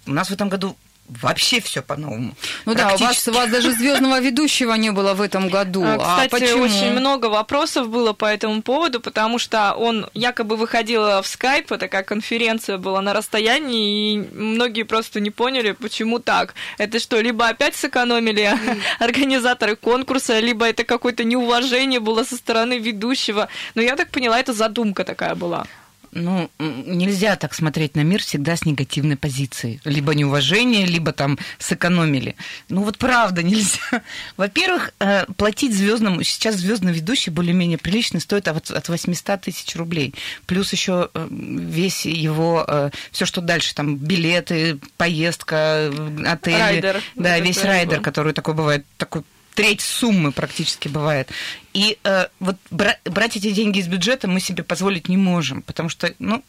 У 0.06 0.12
нас 0.12 0.28
в 0.28 0.32
этом 0.32 0.48
году 0.48 0.76
вообще 1.08 1.60
все 1.60 1.82
по-новому. 1.82 2.34
Ну 2.64 2.74
да, 2.74 2.94
у 2.94 2.98
вас, 2.98 3.26
у 3.28 3.32
вас 3.32 3.50
даже 3.50 3.72
звездного 3.72 4.20
ведущего 4.20 4.72
не 4.74 4.90
было 4.90 5.14
в 5.14 5.20
этом 5.20 5.48
году. 5.48 5.82
А, 5.84 5.98
кстати, 5.98 6.44
а 6.44 6.46
почему? 6.46 6.62
очень 6.64 6.92
много 6.92 7.26
вопросов 7.26 7.88
было 7.88 8.12
по 8.12 8.26
этому 8.26 8.62
поводу, 8.62 9.00
потому 9.00 9.38
что 9.38 9.74
он 9.74 10.08
якобы 10.14 10.56
выходил 10.56 11.22
в 11.22 11.26
скайп, 11.26 11.68
такая 11.68 12.02
конференция 12.02 12.78
была 12.78 13.00
на 13.02 13.12
расстоянии, 13.12 14.14
и 14.14 14.18
многие 14.34 14.84
просто 14.84 15.20
не 15.20 15.30
поняли, 15.30 15.72
почему 15.72 16.18
так. 16.18 16.54
Это 16.78 16.98
что, 16.98 17.20
либо 17.20 17.48
опять 17.48 17.76
сэкономили 17.76 18.44
mm. 18.44 18.78
организаторы 18.98 19.76
конкурса, 19.76 20.38
либо 20.40 20.66
это 20.66 20.84
какое-то 20.84 21.24
неуважение 21.24 22.00
было 22.00 22.24
со 22.24 22.36
стороны 22.36 22.78
ведущего. 22.78 23.48
Но 23.74 23.82
я 23.82 23.96
так 23.96 24.10
поняла, 24.10 24.38
это 24.38 24.52
задумка 24.52 25.04
такая 25.04 25.34
была 25.34 25.66
ну, 26.12 26.50
нельзя 26.58 27.36
так 27.36 27.54
смотреть 27.54 27.96
на 27.96 28.02
мир 28.02 28.20
всегда 28.20 28.54
с 28.54 28.66
негативной 28.66 29.16
позиции. 29.16 29.80
Либо 29.84 30.14
неуважение, 30.14 30.84
либо 30.84 31.12
там 31.12 31.38
сэкономили. 31.58 32.36
Ну 32.68 32.82
вот 32.84 32.98
правда 32.98 33.42
нельзя. 33.42 34.02
Во-первых, 34.36 34.92
э, 35.00 35.24
платить 35.36 35.74
звездному, 35.74 36.22
сейчас 36.22 36.56
звездный 36.56 36.92
ведущий 36.92 37.30
более-менее 37.30 37.78
прилично 37.78 38.20
стоит 38.20 38.46
от 38.48 38.88
800 38.88 39.40
тысяч 39.40 39.74
рублей. 39.74 40.14
Плюс 40.46 40.72
еще 40.72 41.08
э, 41.14 41.28
весь 41.30 42.04
его, 42.04 42.64
э, 42.68 42.90
все, 43.10 43.24
что 43.24 43.40
дальше, 43.40 43.74
там 43.74 43.96
билеты, 43.96 44.78
поездка, 44.98 45.90
отели. 46.26 46.60
Райдер. 46.60 47.02
Да, 47.14 47.38
весь 47.38 47.62
райдер, 47.64 48.00
который 48.00 48.34
такой 48.34 48.54
бывает, 48.54 48.84
такой 48.98 49.22
треть 49.54 49.80
суммы 49.80 50.32
практически 50.32 50.88
бывает. 50.88 51.30
И 51.72 51.98
э, 52.04 52.26
вот 52.38 52.56
бра- 52.70 52.98
брать 53.04 53.36
эти 53.36 53.50
деньги 53.50 53.78
из 53.78 53.88
бюджета 53.88 54.28
мы 54.28 54.40
себе 54.40 54.62
позволить 54.62 55.08
не 55.08 55.16
можем, 55.16 55.62
потому 55.62 55.88
что, 55.88 56.12
ну, 56.18 56.44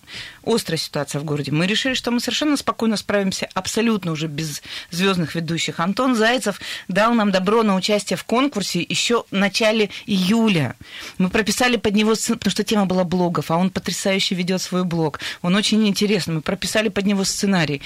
острая 0.45 0.77
ситуация 0.77 1.21
в 1.21 1.23
городе. 1.23 1.51
Мы 1.51 1.65
решили, 1.65 1.93
что 1.93 2.11
мы 2.11 2.19
совершенно 2.19 2.57
спокойно 2.57 2.97
справимся 2.97 3.47
абсолютно 3.53 4.11
уже 4.11 4.27
без 4.27 4.61
звездных 4.91 5.35
ведущих. 5.35 5.79
Антон 5.79 6.15
Зайцев 6.15 6.59
дал 6.89 7.13
нам 7.13 7.31
добро 7.31 7.63
на 7.63 7.75
участие 7.75 8.17
в 8.17 8.25
конкурсе 8.25 8.81
еще 8.81 9.23
в 9.31 9.35
начале 9.35 9.89
июля. 10.05 10.75
Мы 11.17 11.29
прописали 11.29 11.77
под 11.77 11.93
него, 11.93 12.15
потому 12.15 12.51
что 12.51 12.63
тема 12.63 12.85
была 12.85 13.05
блогов, 13.05 13.49
а 13.49 13.57
он 13.57 13.69
потрясающе 13.69 14.35
ведет 14.35 14.61
свой 14.61 14.83
блог. 14.83 15.19
Он 15.41 15.55
очень 15.55 15.87
интересный. 15.87 16.35
Мы 16.35 16.41
прописали 16.41 16.89
под 16.89 17.05
него 17.05 17.23
сценарий. 17.23 17.81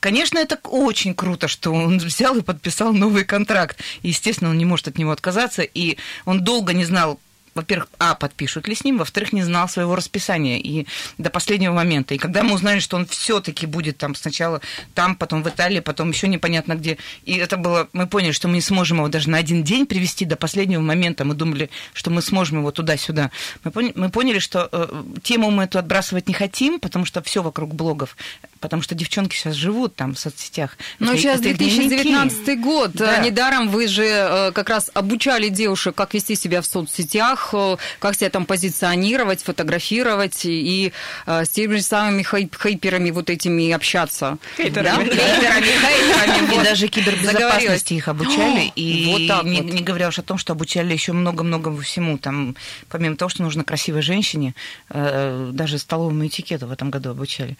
Конечно, 0.00 0.38
это 0.38 0.58
очень 0.64 1.14
круто, 1.14 1.48
что 1.48 1.72
он 1.72 1.98
взял 1.98 2.36
и 2.36 2.42
подписал 2.42 2.92
новый 2.92 3.24
контракт. 3.24 3.78
Естественно, 4.02 4.50
он 4.50 4.58
не 4.58 4.64
может 4.64 4.88
от 4.88 4.98
него 4.98 5.10
отказаться, 5.10 5.62
и 5.62 5.96
он 6.24 6.44
долго 6.44 6.72
не 6.72 6.84
знал, 6.84 7.18
во-первых, 7.58 7.88
а, 7.98 8.14
подпишут 8.14 8.68
ли 8.68 8.74
с 8.74 8.84
ним, 8.84 8.98
во-вторых, 8.98 9.32
не 9.32 9.42
знал 9.42 9.68
своего 9.68 9.96
расписания 9.96 10.58
и 10.58 10.86
до 11.18 11.28
последнего 11.28 11.72
момента. 11.72 12.14
И 12.14 12.18
когда 12.18 12.44
мы 12.44 12.54
узнали, 12.54 12.78
что 12.78 12.96
он 12.96 13.06
все-таки 13.06 13.66
будет 13.66 13.98
там 13.98 14.14
сначала 14.14 14.60
там, 14.94 15.16
потом 15.16 15.42
в 15.42 15.48
Италии, 15.48 15.80
потом 15.80 16.10
еще 16.10 16.28
непонятно 16.28 16.74
где, 16.74 16.98
и 17.24 17.34
это 17.36 17.56
было, 17.56 17.88
мы 17.92 18.06
поняли, 18.06 18.30
что 18.30 18.46
мы 18.46 18.54
не 18.54 18.60
сможем 18.60 18.98
его 18.98 19.08
даже 19.08 19.28
на 19.28 19.38
один 19.38 19.64
день 19.64 19.86
привести 19.86 20.24
до 20.24 20.36
последнего 20.36 20.80
момента. 20.80 21.24
Мы 21.24 21.34
думали, 21.34 21.68
что 21.94 22.10
мы 22.10 22.22
сможем 22.22 22.58
его 22.58 22.70
туда-сюда. 22.70 23.32
Мы, 23.64 23.72
поняли, 23.72 23.92
мы 23.96 24.10
поняли, 24.10 24.38
что 24.38 24.68
э, 24.70 25.02
тему 25.22 25.50
мы 25.50 25.64
эту 25.64 25.80
отбрасывать 25.80 26.28
не 26.28 26.34
хотим, 26.34 26.78
потому 26.78 27.04
что 27.04 27.22
все 27.22 27.42
вокруг 27.42 27.74
блогов, 27.74 28.16
потому 28.60 28.82
что 28.82 28.94
девчонки 28.94 29.34
сейчас 29.34 29.54
живут 29.54 29.96
там 29.96 30.14
в 30.14 30.18
соцсетях. 30.20 30.78
Но 31.00 31.12
это, 31.12 31.18
сейчас 31.20 31.40
это 31.40 31.56
2019 31.56 32.60
год. 32.60 32.92
Да. 32.94 33.18
Недаром 33.18 33.68
вы 33.68 33.88
же 33.88 34.04
э, 34.04 34.52
как 34.52 34.68
раз 34.70 34.92
обучали 34.94 35.48
девушек, 35.48 35.96
как 35.96 36.14
вести 36.14 36.36
себя 36.36 36.62
в 36.62 36.66
соцсетях, 36.66 37.47
как, 37.50 37.78
как 37.98 38.14
себя 38.16 38.30
там 38.30 38.46
позиционировать, 38.46 39.42
фотографировать 39.42 40.44
и 40.44 40.92
с 41.26 41.48
теми 41.48 41.76
же 41.76 41.82
самыми 41.82 42.22
хейперами 42.22 43.10
вот 43.10 43.30
этими 43.30 43.70
общаться. 43.72 44.38
Хейтерами. 44.56 45.04
Да? 45.04 45.14
Хейтерами, 45.14 45.66
хейтерами. 45.66 46.60
И 46.60 46.64
даже 46.64 46.88
кибербезопасности 46.88 47.94
их 47.94 48.08
обучали. 48.08 48.72
И 48.74 49.12
вот 49.12 49.26
так 49.28 49.44
не, 49.44 49.62
вот. 49.62 49.72
не 49.72 49.82
говоря 49.82 50.08
уж 50.08 50.18
о 50.18 50.22
том, 50.22 50.38
что 50.38 50.52
обучали 50.52 50.92
еще 50.92 51.12
много-много 51.12 51.76
всему. 51.82 52.18
Там, 52.18 52.56
помимо 52.88 53.16
того, 53.16 53.28
что 53.28 53.42
нужно 53.42 53.64
красивой 53.64 54.02
женщине, 54.02 54.54
даже 54.90 55.78
столовому 55.78 56.26
этикету 56.26 56.66
в 56.66 56.72
этом 56.72 56.90
году 56.90 57.10
обучали. 57.10 57.56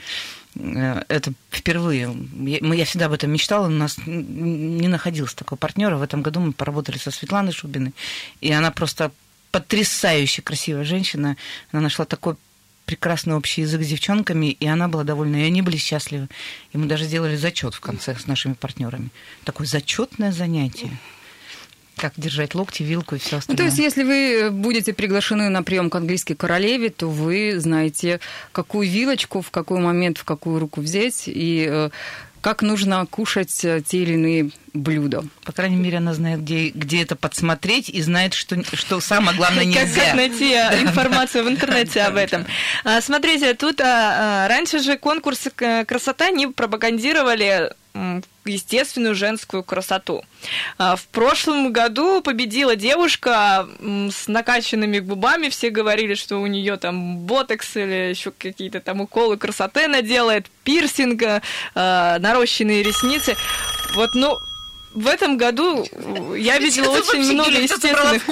Э, 0.56 1.02
это 1.08 1.32
впервые. 1.50 2.14
Я, 2.34 2.74
я 2.74 2.84
всегда 2.84 3.06
об 3.06 3.12
этом 3.12 3.30
мечтала, 3.30 3.66
у 3.66 3.70
нас 3.70 3.98
не 4.06 4.88
находился 4.88 5.36
такого 5.36 5.58
партнера. 5.58 5.96
В 5.96 6.02
этом 6.02 6.22
году 6.22 6.40
мы 6.40 6.52
поработали 6.52 6.98
со 6.98 7.10
Светланой 7.10 7.52
Шубиной, 7.52 7.92
и 8.40 8.52
она 8.52 8.70
просто 8.70 9.12
потрясающе 9.50 10.42
красивая 10.42 10.84
женщина. 10.84 11.36
Она 11.72 11.82
нашла 11.82 12.04
такой 12.04 12.36
прекрасный 12.84 13.34
общий 13.34 13.62
язык 13.62 13.82
с 13.82 13.86
девчонками, 13.86 14.46
и 14.46 14.66
она 14.66 14.88
была 14.88 15.04
довольна, 15.04 15.36
и 15.36 15.46
они 15.46 15.60
были 15.60 15.76
счастливы. 15.76 16.28
И 16.72 16.78
мы 16.78 16.86
даже 16.86 17.04
сделали 17.04 17.36
зачет 17.36 17.74
в 17.74 17.80
конце 17.80 18.16
с 18.16 18.26
нашими 18.26 18.54
партнерами. 18.54 19.10
Такое 19.44 19.66
зачетное 19.66 20.32
занятие 20.32 20.90
как 21.98 22.12
держать 22.16 22.54
локти, 22.54 22.84
вилку 22.84 23.16
и 23.16 23.18
все 23.18 23.38
остальное. 23.38 23.56
Ну, 23.56 23.56
то 23.56 23.64
есть, 23.64 23.78
если 23.78 24.04
вы 24.04 24.50
будете 24.50 24.94
приглашены 24.94 25.48
на 25.48 25.62
прием 25.62 25.90
к 25.90 25.96
английской 25.96 26.34
королеве, 26.34 26.90
то 26.90 27.08
вы 27.08 27.58
знаете, 27.58 28.20
какую 28.52 28.88
вилочку, 28.88 29.42
в 29.42 29.50
какой 29.50 29.80
момент, 29.80 30.16
в 30.16 30.24
какую 30.24 30.60
руку 30.60 30.80
взять, 30.80 31.24
и 31.26 31.66
э, 31.68 31.90
как 32.40 32.62
нужно 32.62 33.06
кушать 33.06 33.64
э, 33.64 33.82
те 33.86 33.98
или 33.98 34.14
иные 34.14 34.50
блюда. 34.72 35.24
По 35.44 35.52
крайней 35.52 35.76
мере, 35.76 35.98
она 35.98 36.14
знает, 36.14 36.42
где, 36.42 36.68
где 36.68 37.02
это 37.02 37.16
подсмотреть 37.16 37.88
и 37.88 38.00
знает, 38.02 38.34
что, 38.34 38.62
что 38.76 39.00
самое 39.00 39.36
главное 39.36 39.64
нельзя. 39.64 39.84
Как, 39.84 40.04
как 40.04 40.14
найти 40.14 40.52
э, 40.52 40.82
информацию 40.82 41.44
в 41.44 41.48
интернете 41.48 42.02
об 42.02 42.16
этом. 42.16 42.46
А, 42.84 43.00
смотрите, 43.00 43.54
тут 43.54 43.80
а, 43.80 44.44
а, 44.44 44.48
раньше 44.48 44.78
же 44.80 44.96
конкурсы 44.96 45.50
красота 45.50 46.30
не 46.30 46.46
пропагандировали 46.46 47.72
естественную 48.44 49.14
женскую 49.14 49.62
красоту. 49.62 50.24
А, 50.78 50.96
в 50.96 51.06
прошлом 51.08 51.72
году 51.72 52.22
победила 52.22 52.76
девушка 52.76 53.68
с 53.80 54.28
накачанными 54.28 54.98
губами. 54.98 55.48
Все 55.48 55.70
говорили, 55.70 56.14
что 56.14 56.38
у 56.38 56.46
нее 56.46 56.76
там 56.76 57.18
ботекс 57.18 57.76
или 57.76 58.10
еще 58.10 58.30
какие-то 58.30 58.80
там 58.80 59.00
уколы 59.00 59.36
красоты 59.36 59.84
она 59.84 60.02
делает, 60.02 60.46
пирсинг, 60.64 61.22
а, 61.74 62.18
нарощенные 62.18 62.82
ресницы. 62.82 63.36
Вот, 63.94 64.10
ну, 64.14 64.38
в 64.94 65.06
этом 65.06 65.36
году 65.36 65.86
я 66.36 66.58
видела 66.58 66.90
очень 66.90 67.32
много 67.32 67.50
естественных... 67.50 68.26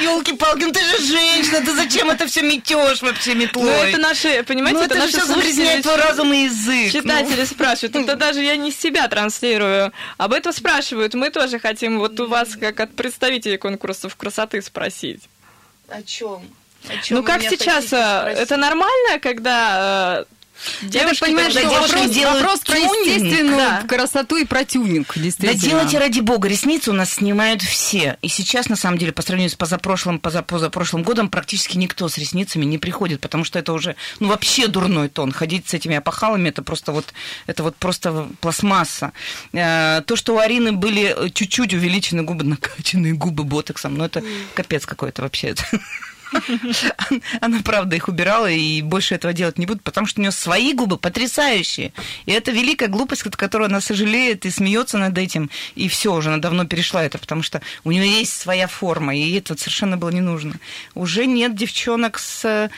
Елки-палки, 0.00 0.64
ну 0.64 0.72
ты 0.72 0.80
же 0.80 0.98
женщина, 1.02 1.60
ты 1.60 1.74
зачем 1.74 2.10
это 2.10 2.26
все 2.26 2.42
метешь 2.42 3.02
вообще 3.02 3.34
метлой? 3.34 3.64
Ну 3.64 3.70
это 3.70 3.98
наши, 3.98 4.42
понимаете, 4.44 4.78
ну, 4.78 4.84
это, 4.84 4.94
это 4.94 5.04
наши 5.04 5.20
слушатели... 5.26 5.82
твой 5.82 5.96
разум 5.96 6.32
и 6.32 6.44
язык. 6.44 6.92
Читатели 6.92 7.40
ну. 7.40 7.46
спрашивают, 7.46 7.96
это 7.96 8.16
даже 8.16 8.42
я 8.42 8.56
не 8.56 8.70
себя 8.70 9.08
транслирую. 9.08 9.92
Об 10.16 10.32
этом 10.32 10.52
спрашивают, 10.52 11.14
мы 11.14 11.30
тоже 11.30 11.58
хотим 11.58 11.98
вот 11.98 12.18
у 12.20 12.26
вас, 12.26 12.56
как 12.56 12.80
от 12.80 12.94
представителей 12.94 13.58
конкурсов 13.58 14.16
красоты, 14.16 14.62
спросить. 14.62 15.22
О 15.88 16.02
чем? 16.02 16.42
Ну 17.10 17.22
как 17.22 17.42
сейчас, 17.42 17.92
э, 17.92 18.34
это 18.36 18.56
нормально, 18.56 19.18
когда 19.20 20.24
э, 20.82 20.86
Девушки, 20.86 21.20
понимаешь, 21.20 21.52
что 21.52 21.68
вопрос, 21.68 22.10
делают 22.10 22.42
вопрос 22.42 22.60
про 22.60 22.78
естественную 22.78 23.56
да. 23.56 23.82
красоту 23.86 24.36
и 24.36 24.44
про 24.44 24.64
тюнинг, 24.64 25.16
действительно. 25.16 25.60
Да 25.60 25.66
делайте 25.66 25.98
ради 25.98 26.20
бога, 26.20 26.48
ресницы 26.48 26.90
у 26.90 26.94
нас 26.94 27.14
снимают 27.14 27.62
все. 27.62 28.18
И 28.22 28.28
сейчас, 28.28 28.68
на 28.68 28.76
самом 28.76 28.98
деле, 28.98 29.12
по 29.12 29.22
сравнению 29.22 29.50
с 29.50 29.54
позапрошлым, 29.54 30.18
поза, 30.18 30.42
позапрошлым 30.42 31.02
годом, 31.02 31.28
практически 31.28 31.76
никто 31.76 32.08
с 32.08 32.18
ресницами 32.18 32.64
не 32.64 32.78
приходит, 32.78 33.20
потому 33.20 33.44
что 33.44 33.58
это 33.58 33.72
уже, 33.72 33.96
ну, 34.20 34.28
вообще 34.28 34.66
дурной 34.66 35.08
тон. 35.08 35.32
Ходить 35.32 35.68
с 35.68 35.74
этими 35.74 35.96
опахалами, 35.96 36.48
это 36.48 36.62
просто 36.62 36.92
вот, 36.92 37.12
это 37.46 37.62
вот 37.62 37.76
просто 37.76 38.28
пластмасса. 38.40 39.12
Э, 39.52 40.02
то, 40.06 40.16
что 40.16 40.34
у 40.34 40.38
Арины 40.38 40.72
были 40.72 41.30
чуть-чуть 41.32 41.74
увеличены 41.74 42.22
губы, 42.22 42.44
накачанные 42.44 43.14
губы 43.14 43.44
ботоксом, 43.44 43.96
ну, 43.96 44.04
это 44.04 44.22
капец 44.54 44.86
какой-то 44.86 45.22
вообще. 45.22 45.54
Она, 47.40 47.60
правда, 47.64 47.96
их 47.96 48.08
убирала 48.08 48.50
и 48.50 48.82
больше 48.82 49.14
этого 49.14 49.32
делать 49.32 49.58
не 49.58 49.66
будет, 49.66 49.82
потому 49.82 50.06
что 50.06 50.20
у 50.20 50.22
нее 50.22 50.32
свои 50.32 50.72
губы 50.72 50.98
потрясающие. 50.98 51.92
И 52.26 52.32
это 52.32 52.50
великая 52.50 52.88
глупость, 52.88 53.26
от 53.26 53.36
которой 53.36 53.68
она 53.68 53.80
сожалеет 53.80 54.46
и 54.46 54.50
смеется 54.50 54.98
над 54.98 55.16
этим. 55.16 55.50
И 55.74 55.88
все, 55.88 56.14
уже 56.14 56.28
она 56.28 56.38
давно 56.38 56.64
перешла 56.64 57.04
это, 57.04 57.18
потому 57.18 57.42
что 57.42 57.62
у 57.84 57.90
нее 57.90 58.08
есть 58.08 58.38
своя 58.38 58.66
форма, 58.66 59.16
и 59.16 59.32
это 59.34 59.56
совершенно 59.56 59.96
было 59.96 60.10
не 60.10 60.20
нужно. 60.20 60.54
Уже 60.94 61.26
нет 61.26 61.54
девчонок 61.54 62.18
с 62.18 62.70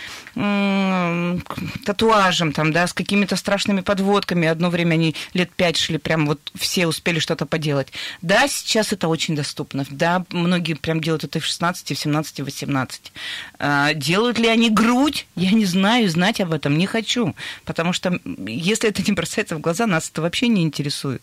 татуажем, 1.84 2.52
там, 2.52 2.72
да, 2.72 2.86
с 2.86 2.92
какими-то 2.92 3.36
страшными 3.36 3.80
подводками. 3.80 4.48
Одно 4.48 4.70
время 4.70 4.94
они 4.94 5.14
лет 5.34 5.50
пять 5.52 5.76
шли, 5.76 5.98
прям 5.98 6.26
вот 6.26 6.40
все 6.54 6.86
успели 6.86 7.18
что-то 7.18 7.46
поделать. 7.46 7.92
Да, 8.22 8.46
сейчас 8.48 8.92
это 8.92 9.08
очень 9.08 9.34
доступно. 9.34 9.84
Да, 9.90 10.24
многие 10.30 10.74
прям 10.74 11.00
делают 11.00 11.24
это 11.24 11.40
в 11.40 11.44
16, 11.44 11.96
в 11.96 11.98
17, 11.98 12.40
в 12.40 12.44
18. 12.44 13.12
А, 13.58 13.94
делают 13.94 14.38
ли 14.38 14.48
они 14.48 14.70
грудь? 14.70 15.26
Я 15.36 15.52
не 15.52 15.64
знаю, 15.64 16.08
знать 16.08 16.40
об 16.40 16.52
этом 16.52 16.78
не 16.78 16.86
хочу. 16.86 17.34
Потому 17.64 17.92
что 17.92 18.18
если 18.46 18.88
это 18.88 19.02
не 19.02 19.12
бросается 19.12 19.56
в 19.56 19.60
глаза, 19.60 19.86
нас 19.86 20.10
это 20.10 20.22
вообще 20.22 20.48
не 20.48 20.62
интересует. 20.62 21.22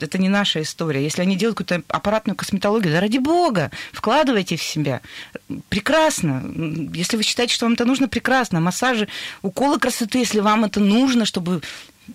Это 0.00 0.18
не 0.18 0.28
наша 0.28 0.62
история. 0.62 1.02
Если 1.02 1.22
они 1.22 1.36
делают 1.36 1.58
какую-то 1.58 1.84
аппаратную 1.88 2.36
косметологию, 2.36 2.92
да 2.92 3.00
ради 3.00 3.18
бога, 3.18 3.70
вкладывайте 3.92 4.56
в 4.56 4.62
себя. 4.62 5.00
Прекрасно. 5.68 6.42
Если 6.94 7.16
вы 7.16 7.22
считаете, 7.22 7.54
что 7.54 7.66
вам 7.66 7.74
это 7.74 7.84
нужно, 7.84 8.08
прекрасно. 8.08 8.60
Массажи, 8.60 9.08
уколы 9.42 9.78
красоты, 9.78 10.18
если 10.18 10.40
вам 10.40 10.64
это 10.64 10.80
нужно, 10.80 11.24
чтобы 11.24 11.62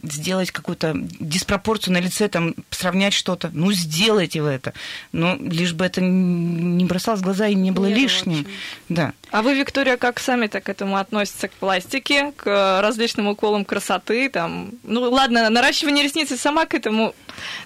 сделать 0.04 0.52
какую-то 0.52 0.94
диспропорцию 1.20 1.94
на 1.94 2.00
лице, 2.00 2.28
там, 2.28 2.56
сравнять 2.70 3.14
что-то, 3.14 3.50
ну, 3.54 3.72
сделайте 3.72 4.42
вы 4.42 4.50
это. 4.50 4.74
Но 5.12 5.36
лишь 5.40 5.74
бы 5.74 5.86
это 5.86 6.02
не 6.02 6.86
бросалось 6.86 7.22
в 7.22 7.24
глаза 7.24 7.48
и 7.48 7.56
не 7.56 7.72
было 7.72 7.88
Нет, 7.88 7.98
лишним. 7.98 8.48
Да. 8.88 9.14
А 9.32 9.42
вы, 9.42 9.56
Виктория, 9.56 9.98
как 9.98 10.20
сами-то 10.20 10.62
к 10.62 10.70
этому 10.70 10.98
относятся, 10.98 11.48
к 11.48 11.52
пластике, 11.54 12.32
к 12.36 12.82
различным 12.82 13.28
уколам 13.28 13.66
красоты, 13.66 14.30
там, 14.30 14.72
ну, 14.84 15.02
ладно, 15.10 15.50
наращивание 15.50 16.04
ресниц 16.04 16.30
сама 16.40 16.66
к 16.66 16.74
этому, 16.74 17.16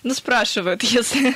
ну, 0.03 0.13
спрашивают, 0.13 0.83
если... 0.83 1.36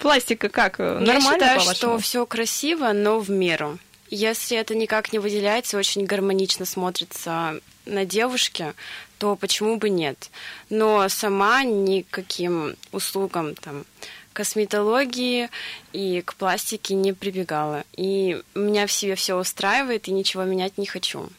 Пластика 0.00 0.50
как? 0.50 0.78
Нормально, 0.78 1.16
Я 1.16 1.20
считаю, 1.20 1.60
что 1.74 1.98
все 1.98 2.26
красиво, 2.26 2.92
но 2.92 3.18
в 3.18 3.30
меру. 3.30 3.78
Если 4.08 4.56
это 4.56 4.74
никак 4.74 5.12
не 5.12 5.18
выделяется, 5.18 5.78
очень 5.78 6.04
гармонично 6.04 6.64
смотрится 6.64 7.60
на 7.86 8.04
девушке, 8.04 8.74
то 9.18 9.36
почему 9.36 9.76
бы 9.76 9.88
нет? 9.88 10.30
Но 10.70 11.08
сама 11.08 11.64
никаким 11.64 12.76
услугам 12.92 13.54
там 13.54 13.84
косметологии 14.32 15.48
и 15.92 16.20
к 16.20 16.34
пластике 16.34 16.94
не 16.94 17.14
прибегала. 17.14 17.84
И 17.96 18.42
меня 18.54 18.86
в 18.86 18.92
себе 18.92 19.14
все 19.14 19.38
устраивает, 19.38 20.08
и 20.08 20.12
ничего 20.12 20.44
менять 20.44 20.76
не 20.76 20.86
хочу. 20.86 21.30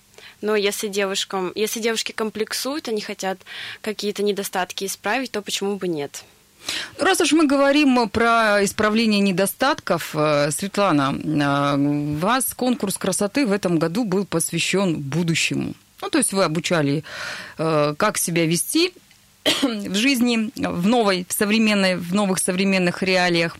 Но 0.41 0.55
если 0.55 0.87
девушкам, 0.87 1.51
если 1.55 1.79
девушки 1.79 2.11
комплексуют, 2.11 2.87
они 2.87 3.01
хотят 3.01 3.39
какие-то 3.81 4.23
недостатки 4.23 4.85
исправить, 4.85 5.31
то 5.31 5.41
почему 5.41 5.77
бы 5.77 5.87
нет? 5.87 6.23
Раз 6.99 7.21
уж 7.21 7.31
мы 7.33 7.47
говорим 7.47 8.09
про 8.09 8.63
исправление 8.63 9.19
недостатков, 9.19 10.15
э, 10.15 10.51
Светлана, 10.51 11.15
э, 11.15 12.17
вас 12.19 12.53
конкурс 12.53 12.97
красоты 12.97 13.45
в 13.45 13.51
этом 13.51 13.79
году 13.79 14.03
был 14.03 14.25
посвящен 14.25 14.95
будущему. 14.95 15.75
Ну, 16.01 16.09
то 16.09 16.17
есть 16.17 16.33
вы 16.33 16.43
обучали, 16.43 17.03
э, 17.57 17.95
как 17.97 18.17
себя 18.17 18.45
вести 18.45 18.93
в 19.61 19.95
жизни, 19.95 20.51
в 20.55 20.87
новой, 20.87 21.25
в 21.27 21.33
современной, 21.33 21.95
в 21.95 22.13
новых 22.13 22.39
современных 22.39 23.03
реалиях. 23.03 23.57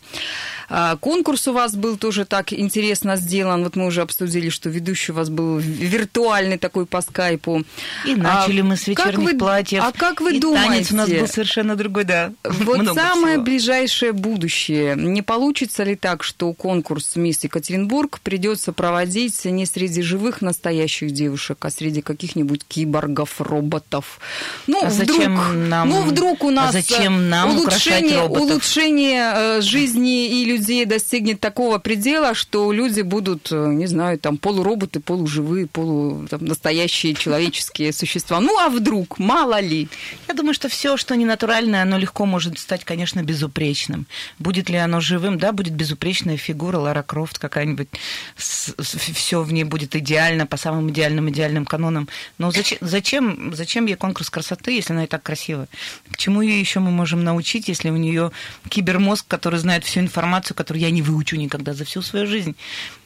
А, 0.69 0.97
конкурс 0.97 1.47
у 1.47 1.54
вас 1.54 1.76
был 1.76 1.97
тоже 1.97 2.26
так 2.26 2.52
интересно 2.52 3.15
сделан. 3.15 3.63
Вот 3.63 3.76
мы 3.76 3.86
уже 3.86 4.02
обсудили, 4.02 4.50
что 4.50 4.69
ведущий 4.69 5.13
у 5.13 5.15
вас 5.15 5.30
был 5.30 5.58
виртуальный 5.58 6.58
такой 6.58 6.86
по 6.86 7.02
скайпу. 7.02 7.63
И 8.06 8.15
начали 8.15 8.62
а, 8.62 8.63
мы 8.63 8.76
с 8.76 8.88
вечерних 8.88 9.32
вы, 9.32 9.38
платьев. 9.38 9.84
А 9.84 9.91
как 9.91 10.19
вы 10.19 10.36
и 10.36 10.39
думаете? 10.39 10.67
танец 10.67 10.91
у 10.91 10.95
нас 10.95 11.10
был 11.10 11.28
совершенно 11.28 11.76
другой, 11.76 12.04
да. 12.04 12.34
Вот 12.43 12.86
самое 12.93 13.36
всего. 13.36 13.43
ближайшее 13.43 14.12
будущее. 14.12 14.95
Не 14.97 15.21
получится 15.21 15.84
ли 15.84 15.95
так, 15.95 16.23
что 16.23 16.52
конкурс 16.54 17.15
«Мисс 17.15 17.43
Екатеринбург» 17.43 18.19
придется 18.21 18.73
проводить 18.73 19.45
не 19.45 19.65
среди 19.65 20.02
живых 20.02 20.41
настоящих 20.41 21.12
девушек, 21.12 21.63
а 21.63 21.69
среди 21.69 22.02
каких-нибудь 22.02 22.65
киборгов, 22.67 23.39
роботов? 23.39 24.19
Ну, 24.67 24.84
а 24.84 24.89
вдруг, 24.89 25.08
зачем 25.08 25.69
нам, 25.86 25.90
ну, 25.90 26.02
вдруг 26.04 26.44
у 26.44 26.50
нас 26.50 26.70
а 26.70 26.72
зачем 26.72 27.30
нам 27.30 27.58
улучшение, 27.58 28.24
улучшение 28.24 29.34
э, 29.36 29.62
жизни 29.62 30.42
и 30.42 30.46
людей 30.46 30.86
достигнет 30.86 31.40
такого 31.40 31.78
предела, 31.78 32.34
что 32.34 32.72
люди 32.72 33.02
будут, 33.02 33.52
не 33.52 33.88
знаю, 33.88 34.18
там 34.20 34.38
полуроботы, 34.38 35.00
полуживые, 35.00 35.68
полу 35.68 36.28
там, 36.30 36.46
настоящие 36.46 37.13
человеческие 37.13 37.94
существа. 38.02 38.40
Ну 38.40 38.58
а 38.60 38.70
вдруг, 38.70 39.20
мало 39.20 39.60
ли? 39.60 39.88
Я 40.28 40.34
думаю, 40.34 40.54
что 40.54 40.70
все, 40.70 40.98
что 40.98 41.16
не 41.16 41.26
натуральное, 41.26 41.84
оно 41.84 41.98
легко 41.98 42.26
может 42.26 42.58
стать, 42.60 42.84
конечно, 42.84 43.22
безупречным. 43.24 44.08
Будет 44.40 44.70
ли 44.70 44.78
оно 44.78 45.00
живым? 45.00 45.38
Да, 45.38 45.52
будет 45.52 45.74
безупречная 45.74 46.38
фигура 46.38 46.78
Лара 46.78 47.04
Крофт 47.04 47.40
какая-нибудь. 47.40 47.90
Все 48.36 49.42
в 49.42 49.52
ней 49.54 49.63
будет 49.63 49.96
идеально, 49.96 50.46
по 50.46 50.58
самым 50.58 50.90
идеальным 50.90 51.30
идеальным 51.30 51.66
канонам. 51.66 52.08
Но 52.38 52.52
зачем, 52.52 52.78
зачем, 52.82 53.54
зачем 53.54 53.86
ей 53.86 53.96
конкурс 53.96 54.30
красоты, 54.30 54.72
если 54.72 54.93
она 54.93 55.04
и 55.04 55.08
так 55.08 55.24
красивая? 55.24 55.66
К 56.11 56.18
чему 56.18 56.41
ее 56.41 56.59
еще 56.59 56.80
мы 56.80 56.91
можем 56.91 57.24
научить, 57.24 57.68
если 57.68 57.89
у 57.89 57.97
нее 57.97 58.32
кибермозг, 58.70 59.26
который 59.28 59.59
знает 59.59 59.84
всю 59.84 59.99
информацию, 59.99 60.55
которую 60.55 60.82
я 60.82 60.91
не 60.91 61.01
выучу 61.01 61.36
никогда 61.36 61.74
за 61.74 61.86
всю 61.86 62.01
свою 62.01 62.28
жизнь? 62.28 62.55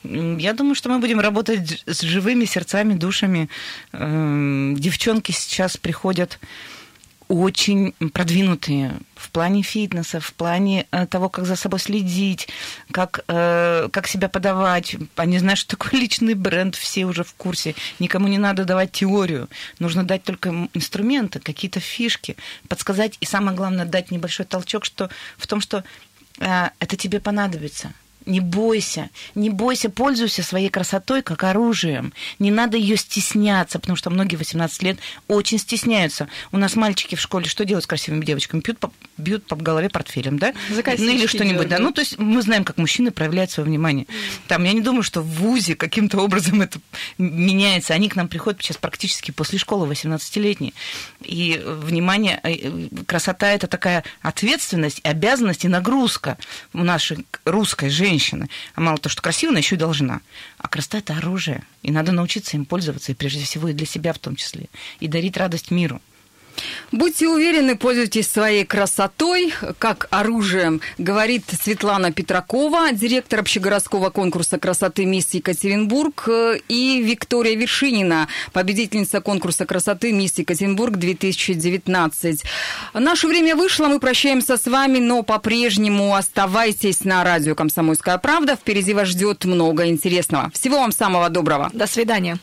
Я 0.04 0.54
думаю, 0.54 0.76
что 0.76 0.90
мы 0.90 1.00
будем 1.00 1.20
работать 1.20 1.84
с 1.86 2.02
живыми 2.02 2.46
сердцами, 2.46 2.94
душами. 2.94 3.50
Эм, 3.94 4.76
девчонки 4.78 5.32
сейчас 5.32 5.78
приходят 5.78 6.40
очень 7.32 7.94
продвинутые 8.14 9.00
в 9.16 9.32
плане 9.32 9.62
фитнеса, 9.62 10.20
в 10.20 10.34
плане 10.34 10.86
э, 10.92 11.06
того, 11.06 11.30
как 11.30 11.46
за 11.46 11.56
собой 11.56 11.80
следить, 11.80 12.50
как, 12.92 13.24
э, 13.28 13.88
как 13.90 14.08
себя 14.08 14.28
подавать. 14.28 14.98
Они 15.16 15.40
знают, 15.40 15.58
что 15.60 15.78
такое 15.78 16.02
личный 16.02 16.34
бренд, 16.34 16.76
все 16.76 17.06
уже 17.06 17.24
в 17.24 17.34
курсе. 17.36 17.74
Никому 18.00 18.28
не 18.28 18.38
надо 18.38 18.66
давать 18.66 18.92
теорию. 18.92 19.48
Нужно 19.80 20.04
дать 20.04 20.24
только 20.24 20.68
инструменты, 20.74 21.40
какие-то 21.40 21.80
фишки, 21.80 22.36
подсказать 22.68 23.18
и, 23.22 23.26
самое 23.26 23.56
главное, 23.56 23.86
дать 23.86 24.12
небольшой 24.12 24.46
толчок 24.46 24.84
что, 24.84 25.10
в 25.38 25.48
том, 25.48 25.62
что 25.62 25.86
э, 26.40 26.70
это 26.80 26.98
тебе 26.98 27.22
понадобится. 27.22 27.94
Не 28.26 28.40
бойся, 28.40 29.10
не 29.34 29.50
бойся, 29.50 29.90
пользуйся 29.90 30.44
своей 30.44 30.70
красотой 30.70 31.24
как 31.24 31.44
оружием. 31.44 32.14
Не 32.38 32.52
надо 32.52 32.78
ее 32.78 32.96
стесняться, 32.96 33.80
потому 33.80 33.96
что 33.96 34.12
многие 34.12 34.36
18 34.36 34.84
лет 34.84 35.00
очень 35.28 35.58
стесняются. 35.58 36.28
У 36.52 36.58
нас 36.58 36.76
мальчики 36.76 37.16
в 37.16 37.20
школе 37.22 37.48
что 37.48 37.66
делают 37.66 37.86
с 37.86 37.88
красивыми 37.88 38.24
девочками? 38.24 38.62
Бьют 38.62 38.78
по, 38.78 38.92
бьют 39.18 39.46
по 39.48 39.56
голове 39.56 39.90
портфелем, 39.90 40.38
да? 40.38 40.54
Ну 40.70 41.12
или 41.12 41.26
что-нибудь, 41.26 41.68
да. 41.68 41.80
Ну, 41.80 41.92
то 41.92 42.02
есть 42.02 42.20
мы 42.20 42.44
знаем, 42.44 42.64
как 42.64 42.78
мужчины 42.78 43.10
проявляют 43.10 43.50
свое 43.50 43.68
внимание. 43.68 44.06
Там, 44.48 44.64
я 44.66 44.74
не 44.74 44.82
думаю, 44.82 45.02
что 45.02 45.22
в 45.22 45.28
ВУЗе 45.28 45.76
каким-то 45.76 46.20
образом 46.20 46.62
это 46.62 46.80
меняется. 47.18 47.96
Они 47.96 48.08
к 48.08 48.16
нам 48.16 48.28
приходят 48.28 48.62
сейчас 48.62 48.78
практически 48.78 49.32
после 49.32 49.58
школы, 49.58 49.92
18-летние. 49.92 50.74
И 51.24 51.60
внимание, 51.66 52.40
э, 52.44 52.88
красота– 53.08 53.52
это 53.52 53.66
такая 53.66 54.04
ответственность, 54.22 55.02
обязанность 55.04 55.66
и 55.66 55.68
нагрузка 55.68 56.38
у 56.74 56.84
нашей 56.84 57.26
русской 57.46 57.90
женщины 57.90 58.11
женщины. 58.12 58.50
А 58.76 58.82
мало 58.82 58.98
того, 58.98 59.12
что 59.12 59.22
красивая, 59.22 59.52
она 59.52 59.60
еще 59.60 59.76
и 59.76 59.80
должна. 59.80 60.22
А 60.58 60.68
красота– 60.68 60.98
это 61.00 61.18
оружие. 61.18 61.64
И 61.84 61.92
надо 61.92 62.12
научиться 62.12 62.58
им 62.58 62.66
пользоваться, 62.66 63.12
и 63.12 63.16
прежде 63.16 63.44
всего 63.44 63.70
и 63.70 63.74
для 63.74 63.86
себя 63.86 64.12
в 64.14 64.20
том 64.20 64.36
числе. 64.36 64.68
И 65.00 65.08
дарить 65.08 65.38
радость 65.38 65.72
миру. 65.72 66.02
Будьте 66.92 67.28
уверены, 67.28 67.78
пользуйтесь 67.78 68.30
своей 68.30 68.66
красотой, 68.66 69.54
как 69.80 70.08
оружием, 70.10 70.82
говорит 70.98 71.46
Светлана 71.62 72.12
Петракова, 72.12 72.92
директор 72.92 73.40
общегородского 73.40 74.10
конкурса 74.10 74.60
красоты 74.60 75.06
«Мисс 75.06 75.34
Екатеринбург», 75.34 76.28
и 76.68 77.02
Виктория 77.02 77.56
Вершинина, 77.56 78.28
победительница 78.52 79.22
конкурса 79.22 79.66
красоты 79.66 80.12
«Мисс 80.12 80.38
Екатеринбург-2019». 80.38 82.44
Наше 82.94 83.28
время 83.28 83.56
вышло, 83.56 83.88
мы 83.88 84.00
прощаемся 84.00 84.58
с 84.58 84.68
вами, 84.68 85.00
но 85.00 85.24
по-прежнему 85.24 86.16
оставайтесь 86.16 87.06
на 87.06 87.24
радио 87.24 87.56
«Комсомольская 87.56 88.18
правда». 88.18 88.56
Впереди 88.56 88.94
вас 88.94 89.08
ждет 89.08 89.46
много 89.46 89.88
интересного. 89.88 90.52
Всего 90.54 90.80
вам 90.80 90.92
самого 90.92 91.30
доброго. 91.30 91.70
До 91.74 91.88
свидания. 91.88 92.42